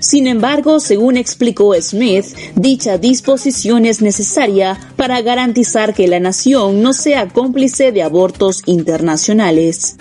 Sin 0.00 0.26
embargo, 0.26 0.80
según 0.80 1.16
explicó 1.16 1.74
Smith, 1.80 2.26
dicha 2.54 2.98
disposición 2.98 3.84
es 3.84 4.02
necesaria 4.02 4.78
para 4.96 5.22
garantizar 5.22 5.94
que 5.94 6.08
la 6.08 6.20
nación 6.20 6.82
no 6.82 6.92
sea 6.92 7.28
cómplice 7.28 7.92
de 7.92 8.02
abortos 8.02 8.62
internacionales. 8.66 9.96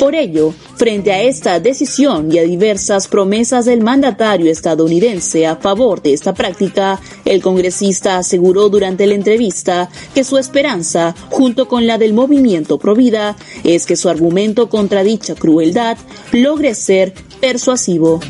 Por 0.00 0.14
ello, 0.14 0.54
frente 0.76 1.12
a 1.12 1.20
esta 1.20 1.60
decisión 1.60 2.32
y 2.32 2.38
a 2.38 2.42
diversas 2.42 3.06
promesas 3.06 3.66
del 3.66 3.82
mandatario 3.82 4.50
estadounidense 4.50 5.46
a 5.46 5.56
favor 5.56 6.00
de 6.00 6.14
esta 6.14 6.32
práctica, 6.32 6.98
el 7.26 7.42
congresista 7.42 8.16
aseguró 8.16 8.70
durante 8.70 9.06
la 9.06 9.12
entrevista 9.12 9.90
que 10.14 10.24
su 10.24 10.38
esperanza, 10.38 11.14
junto 11.28 11.68
con 11.68 11.86
la 11.86 11.98
del 11.98 12.14
movimiento 12.14 12.78
Provida, 12.78 13.36
es 13.62 13.84
que 13.84 13.94
su 13.94 14.08
argumento 14.08 14.70
contra 14.70 15.04
dicha 15.04 15.34
crueldad 15.34 15.98
logre 16.32 16.74
ser 16.74 17.12
persuasivo. 17.38 18.20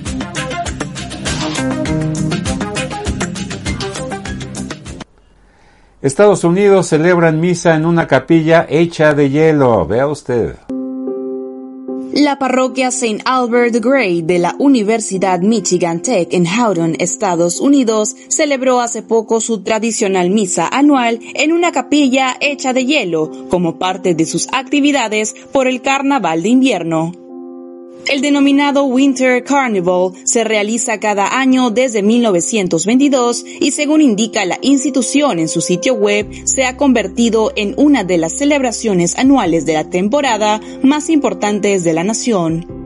Estados 6.03 6.43
Unidos 6.43 6.89
celebran 6.89 7.39
misa 7.39 7.77
en 7.77 7.87
una 7.87 8.09
capilla 8.09 8.67
hecha 8.69 9.15
de 9.15 9.31
hielo. 9.31 9.87
Vea 9.87 10.09
usted. 10.09 10.57
La 12.13 12.41
parroquia 12.41 12.89
St. 12.89 13.23
Albert 13.25 13.77
Gray 13.77 14.23
de 14.23 14.41
la 14.41 14.57
Universidad 14.59 15.41
Michigan 15.43 16.03
Tech 16.03 16.27
en 16.33 16.45
Houghton, 16.45 16.97
Estados 16.99 17.61
Unidos, 17.61 18.17
celebró 18.27 18.81
hace 18.81 19.03
poco 19.03 19.41
su 19.41 19.63
tradicional 19.63 20.31
misa 20.31 20.67
anual 20.67 21.21
en 21.35 21.53
una 21.53 21.71
capilla 21.71 22.37
hecha 22.41 22.73
de 22.73 22.85
hielo 22.85 23.49
como 23.49 23.79
parte 23.79 24.17
de 24.17 24.27
sus 24.27 24.49
actividades 24.53 25.35
por 25.53 25.69
el 25.69 25.83
carnaval 25.83 26.43
de 26.43 26.49
invierno. 26.49 27.20
El 28.11 28.23
denominado 28.23 28.83
Winter 28.87 29.45
Carnival 29.45 30.11
se 30.25 30.43
realiza 30.43 30.99
cada 30.99 31.39
año 31.39 31.71
desde 31.71 32.03
1922 32.03 33.45
y 33.61 33.71
según 33.71 34.01
indica 34.01 34.45
la 34.45 34.59
institución 34.63 35.39
en 35.39 35.47
su 35.47 35.61
sitio 35.61 35.95
web, 35.95 36.29
se 36.45 36.65
ha 36.65 36.77
convertido 36.77 37.53
en 37.55 37.73
una 37.77 38.03
de 38.03 38.19
las 38.19 38.33
celebraciones 38.33 39.17
anuales 39.17 39.65
de 39.65 39.75
la 39.75 39.91
temporada 39.91 40.61
más 40.83 41.09
importantes 41.09 41.85
de 41.85 41.93
la 41.93 42.03
nación. 42.03 42.80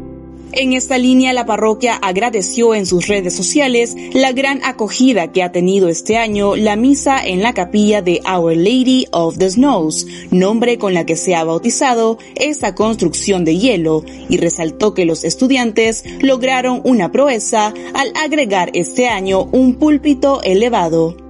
En 0.57 0.73
esta 0.73 0.99
línea, 0.99 1.33
la 1.33 1.47
parroquia 1.47 1.97
agradeció 1.97 2.77
en 2.77 2.87
sus 2.87 3.09
redes 3.09 3.35
sociales 3.35 3.97
la 4.13 4.31
gran 4.31 4.63
acogida 4.65 5.33
que 5.33 5.43
ha 5.43 5.51
tenido 5.51 5.89
este 5.89 6.17
año 6.17 6.55
la 6.55 6.77
misa 6.77 7.27
en 7.27 7.43
la 7.43 7.55
capilla 7.55 8.03
de 8.03 8.21
Our 8.25 8.57
Lady 8.57 9.07
of 9.11 9.37
the 9.39 9.51
Snows, 9.51 10.07
nombre 10.31 10.79
con 10.79 10.95
la 10.95 11.07
que 11.07 11.17
se 11.17 11.35
ha 11.35 11.43
bautizado 11.43 12.19
esta 12.37 12.77
construcción 12.77 13.45
de 13.45 13.59
hielo, 13.59 14.05
y 14.29 14.37
resaltó 14.37 14.95
que 14.95 15.05
los 15.05 15.25
estudiantes 15.25 16.05
lograron 16.21 16.81
una 16.85 17.11
proeza 17.11 17.75
al 17.93 18.13
agregar 18.15 18.71
este 18.75 19.09
año 19.09 19.49
un 19.51 19.75
púlpito 19.75 20.41
elevado. 20.45 21.24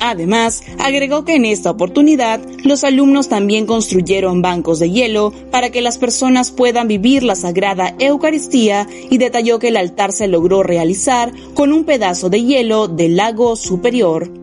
Además, 0.00 0.62
agregó 0.78 1.24
que 1.24 1.34
en 1.34 1.44
esta 1.44 1.70
oportunidad 1.70 2.40
los 2.64 2.84
alumnos 2.84 3.28
también 3.28 3.66
construyeron 3.66 4.42
bancos 4.42 4.78
de 4.78 4.90
hielo 4.90 5.32
para 5.50 5.70
que 5.70 5.80
las 5.80 5.98
personas 5.98 6.50
puedan 6.52 6.88
vivir 6.88 7.22
la 7.22 7.34
Sagrada 7.34 7.94
Eucaristía 7.98 8.86
y 9.10 9.18
detalló 9.18 9.58
que 9.58 9.68
el 9.68 9.76
altar 9.76 10.12
se 10.12 10.28
logró 10.28 10.62
realizar 10.62 11.32
con 11.54 11.72
un 11.72 11.84
pedazo 11.84 12.30
de 12.30 12.44
hielo 12.44 12.88
del 12.88 13.16
lago 13.16 13.56
superior. 13.56 14.37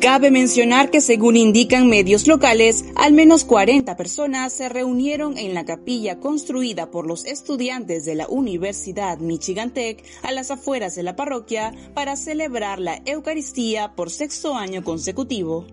Cabe 0.00 0.30
mencionar 0.30 0.90
que 0.90 1.00
según 1.00 1.36
indican 1.36 1.88
medios 1.88 2.28
locales, 2.28 2.84
al 2.94 3.12
menos 3.12 3.44
40 3.44 3.96
personas 3.96 4.52
se 4.52 4.68
reunieron 4.68 5.36
en 5.36 5.54
la 5.54 5.64
capilla 5.64 6.20
construida 6.20 6.92
por 6.92 7.04
los 7.04 7.24
estudiantes 7.24 8.04
de 8.04 8.14
la 8.14 8.28
Universidad 8.28 9.18
Michigan 9.18 9.74
Tech 9.74 10.04
a 10.22 10.30
las 10.30 10.52
afueras 10.52 10.94
de 10.94 11.02
la 11.02 11.16
parroquia 11.16 11.74
para 11.94 12.14
celebrar 12.14 12.78
la 12.78 13.02
Eucaristía 13.06 13.96
por 13.96 14.10
sexto 14.10 14.54
año 14.54 14.84
consecutivo. 14.84 15.66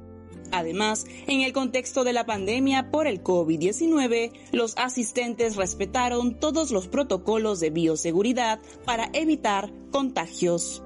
Además, 0.51 1.05
en 1.27 1.41
el 1.41 1.53
contexto 1.53 2.03
de 2.03 2.13
la 2.13 2.25
pandemia 2.25 2.89
por 2.89 3.05
el 3.05 3.23
COVID-19, 3.23 4.31
los 4.51 4.75
asistentes 4.77 5.55
respetaron 5.55 6.39
todos 6.39 6.71
los 6.71 6.88
protocolos 6.88 7.59
de 7.59 7.69
bioseguridad 7.69 8.59
para 8.85 9.07
evitar 9.13 9.71
contagios. 9.91 10.81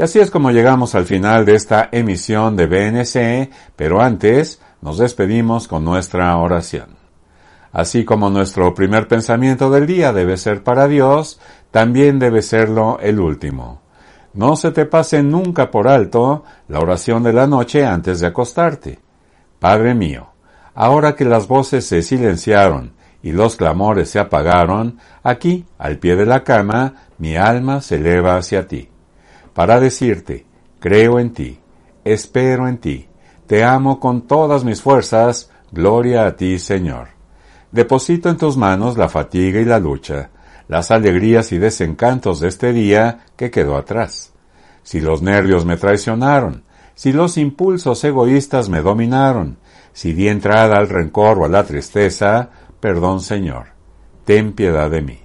Y 0.00 0.02
así 0.02 0.18
es 0.18 0.30
como 0.30 0.50
llegamos 0.50 0.94
al 0.94 1.04
final 1.04 1.44
de 1.44 1.54
esta 1.54 1.90
emisión 1.92 2.56
de 2.56 2.66
BNC, 2.66 3.50
pero 3.76 4.00
antes 4.00 4.58
nos 4.80 4.96
despedimos 4.96 5.68
con 5.68 5.84
nuestra 5.84 6.34
oración. 6.38 6.96
Así 7.70 8.06
como 8.06 8.30
nuestro 8.30 8.72
primer 8.72 9.08
pensamiento 9.08 9.68
del 9.68 9.86
día 9.86 10.14
debe 10.14 10.38
ser 10.38 10.64
para 10.64 10.88
Dios, 10.88 11.38
también 11.70 12.18
debe 12.18 12.40
serlo 12.40 12.98
el 13.02 13.20
último. 13.20 13.82
No 14.32 14.56
se 14.56 14.70
te 14.70 14.86
pase 14.86 15.22
nunca 15.22 15.70
por 15.70 15.86
alto 15.86 16.44
la 16.68 16.80
oración 16.80 17.22
de 17.22 17.34
la 17.34 17.46
noche 17.46 17.84
antes 17.84 18.20
de 18.20 18.28
acostarte. 18.28 19.00
Padre 19.58 19.94
mío, 19.94 20.28
ahora 20.74 21.14
que 21.14 21.26
las 21.26 21.46
voces 21.46 21.84
se 21.84 22.00
silenciaron 22.00 22.94
y 23.22 23.32
los 23.32 23.56
clamores 23.56 24.08
se 24.08 24.18
apagaron, 24.18 24.96
aquí, 25.22 25.66
al 25.76 25.98
pie 25.98 26.16
de 26.16 26.24
la 26.24 26.42
cama, 26.42 26.94
mi 27.18 27.36
alma 27.36 27.82
se 27.82 27.96
eleva 27.96 28.38
hacia 28.38 28.66
ti, 28.66 28.89
para 29.54 29.80
decirte, 29.80 30.46
creo 30.78 31.18
en 31.18 31.32
ti, 31.32 31.58
espero 32.04 32.68
en 32.68 32.78
ti, 32.78 33.08
te 33.46 33.64
amo 33.64 33.98
con 33.98 34.26
todas 34.26 34.64
mis 34.64 34.80
fuerzas, 34.80 35.50
gloria 35.72 36.26
a 36.26 36.36
ti, 36.36 36.58
Señor. 36.58 37.08
Deposito 37.72 38.28
en 38.28 38.36
tus 38.36 38.56
manos 38.56 38.96
la 38.96 39.08
fatiga 39.08 39.60
y 39.60 39.64
la 39.64 39.78
lucha, 39.78 40.30
las 40.68 40.90
alegrías 40.90 41.52
y 41.52 41.58
desencantos 41.58 42.40
de 42.40 42.48
este 42.48 42.72
día 42.72 43.26
que 43.36 43.50
quedó 43.50 43.76
atrás. 43.76 44.32
Si 44.82 45.00
los 45.00 45.22
nervios 45.22 45.64
me 45.64 45.76
traicionaron, 45.76 46.64
si 46.94 47.12
los 47.12 47.36
impulsos 47.38 48.02
egoístas 48.04 48.68
me 48.68 48.82
dominaron, 48.82 49.58
si 49.92 50.12
di 50.12 50.28
entrada 50.28 50.76
al 50.76 50.88
rencor 50.88 51.38
o 51.38 51.44
a 51.44 51.48
la 51.48 51.64
tristeza, 51.64 52.50
perdón 52.80 53.20
Señor, 53.20 53.68
ten 54.24 54.52
piedad 54.52 54.90
de 54.90 55.02
mí. 55.02 55.18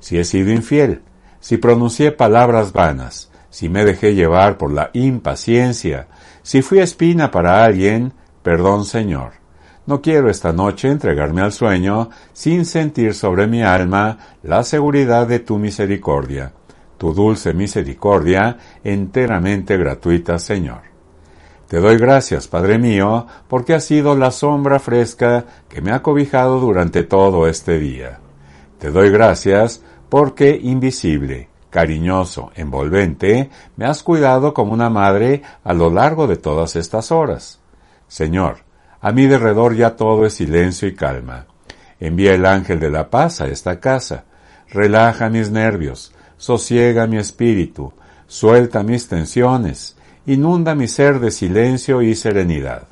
Si 0.00 0.18
he 0.18 0.24
sido 0.24 0.50
infiel, 0.50 1.02
si 1.40 1.56
pronuncié 1.56 2.12
palabras 2.12 2.72
vanas, 2.72 3.30
si 3.52 3.68
me 3.68 3.84
dejé 3.84 4.14
llevar 4.14 4.56
por 4.56 4.72
la 4.72 4.88
impaciencia, 4.94 6.08
si 6.42 6.62
fui 6.62 6.78
espina 6.78 7.30
para 7.30 7.62
alguien, 7.62 8.14
perdón 8.42 8.86
Señor. 8.86 9.34
No 9.84 10.00
quiero 10.00 10.30
esta 10.30 10.54
noche 10.54 10.88
entregarme 10.88 11.42
al 11.42 11.52
sueño 11.52 12.08
sin 12.32 12.64
sentir 12.64 13.12
sobre 13.12 13.46
mi 13.46 13.62
alma 13.62 14.16
la 14.42 14.64
seguridad 14.64 15.26
de 15.26 15.40
tu 15.40 15.58
misericordia, 15.58 16.54
tu 16.96 17.12
dulce 17.12 17.52
misericordia 17.52 18.56
enteramente 18.82 19.76
gratuita, 19.76 20.38
Señor. 20.38 20.80
Te 21.68 21.78
doy 21.78 21.98
gracias, 21.98 22.48
Padre 22.48 22.78
mío, 22.78 23.26
porque 23.48 23.74
has 23.74 23.84
sido 23.84 24.16
la 24.16 24.30
sombra 24.30 24.78
fresca 24.78 25.44
que 25.68 25.82
me 25.82 25.92
ha 25.92 26.00
cobijado 26.00 26.58
durante 26.58 27.02
todo 27.02 27.46
este 27.46 27.78
día. 27.78 28.18
Te 28.78 28.90
doy 28.90 29.10
gracias 29.10 29.82
porque 30.08 30.58
invisible, 30.62 31.50
cariñoso, 31.72 32.52
envolvente, 32.54 33.48
me 33.76 33.86
has 33.86 34.02
cuidado 34.02 34.52
como 34.52 34.74
una 34.74 34.90
madre 34.90 35.42
a 35.64 35.72
lo 35.72 35.88
largo 35.88 36.26
de 36.26 36.36
todas 36.36 36.76
estas 36.76 37.10
horas. 37.10 37.60
Señor, 38.06 38.58
a 39.00 39.10
mi 39.10 39.26
derredor 39.26 39.74
ya 39.74 39.96
todo 39.96 40.26
es 40.26 40.34
silencio 40.34 40.86
y 40.86 40.94
calma. 40.94 41.46
Envía 41.98 42.34
el 42.34 42.44
ángel 42.44 42.78
de 42.78 42.90
la 42.90 43.08
paz 43.08 43.40
a 43.40 43.46
esta 43.46 43.80
casa. 43.80 44.24
Relaja 44.68 45.30
mis 45.30 45.50
nervios, 45.50 46.12
sosiega 46.36 47.06
mi 47.06 47.16
espíritu, 47.16 47.94
suelta 48.26 48.82
mis 48.82 49.08
tensiones, 49.08 49.96
inunda 50.26 50.74
mi 50.74 50.88
ser 50.88 51.20
de 51.20 51.30
silencio 51.30 52.02
y 52.02 52.14
serenidad. 52.14 52.86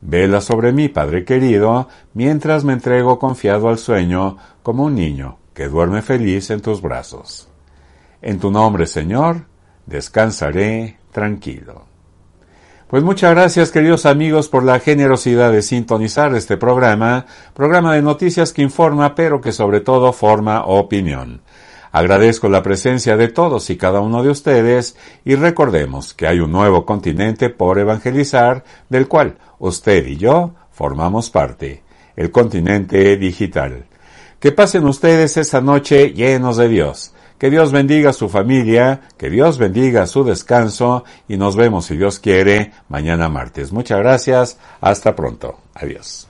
Vela 0.00 0.40
sobre 0.40 0.72
mí, 0.72 0.88
Padre 0.88 1.24
querido, 1.24 1.88
mientras 2.14 2.62
me 2.62 2.74
entrego 2.74 3.18
confiado 3.18 3.68
al 3.68 3.78
sueño 3.78 4.36
como 4.62 4.84
un 4.84 4.94
niño 4.94 5.38
que 5.52 5.66
duerme 5.66 6.00
feliz 6.00 6.50
en 6.50 6.60
tus 6.60 6.80
brazos. 6.80 7.49
En 8.22 8.38
tu 8.38 8.50
nombre, 8.50 8.86
Señor, 8.86 9.46
descansaré 9.86 10.98
tranquilo. 11.10 11.86
Pues 12.90 13.04
muchas 13.04 13.30
gracias 13.30 13.70
queridos 13.70 14.04
amigos 14.04 14.48
por 14.48 14.64
la 14.64 14.80
generosidad 14.80 15.52
de 15.52 15.62
sintonizar 15.62 16.34
este 16.34 16.56
programa, 16.56 17.24
programa 17.54 17.94
de 17.94 18.02
noticias 18.02 18.52
que 18.52 18.62
informa 18.62 19.14
pero 19.14 19.40
que 19.40 19.52
sobre 19.52 19.80
todo 19.80 20.12
forma 20.12 20.64
opinión. 20.64 21.40
Agradezco 21.92 22.48
la 22.48 22.62
presencia 22.62 23.16
de 23.16 23.28
todos 23.28 23.70
y 23.70 23.76
cada 23.76 24.00
uno 24.00 24.22
de 24.22 24.30
ustedes 24.30 24.96
y 25.24 25.36
recordemos 25.36 26.14
que 26.14 26.26
hay 26.26 26.40
un 26.40 26.52
nuevo 26.52 26.84
continente 26.84 27.48
por 27.48 27.78
evangelizar 27.78 28.64
del 28.88 29.08
cual 29.08 29.38
usted 29.58 30.06
y 30.06 30.16
yo 30.16 30.54
formamos 30.70 31.30
parte, 31.30 31.82
el 32.16 32.30
continente 32.30 33.16
digital. 33.16 33.86
Que 34.40 34.52
pasen 34.52 34.84
ustedes 34.86 35.36
esta 35.36 35.60
noche 35.60 36.12
llenos 36.12 36.56
de 36.56 36.68
Dios. 36.68 37.14
Que 37.40 37.50
Dios 37.50 37.72
bendiga 37.72 38.10
a 38.10 38.12
su 38.12 38.28
familia, 38.28 39.00
que 39.16 39.30
Dios 39.30 39.56
bendiga 39.56 40.06
su 40.06 40.24
descanso 40.24 41.04
y 41.26 41.38
nos 41.38 41.56
vemos 41.56 41.86
si 41.86 41.96
Dios 41.96 42.20
quiere 42.20 42.72
mañana 42.90 43.30
martes. 43.30 43.72
Muchas 43.72 43.98
gracias. 43.98 44.58
Hasta 44.82 45.16
pronto. 45.16 45.58
Adiós. 45.74 46.29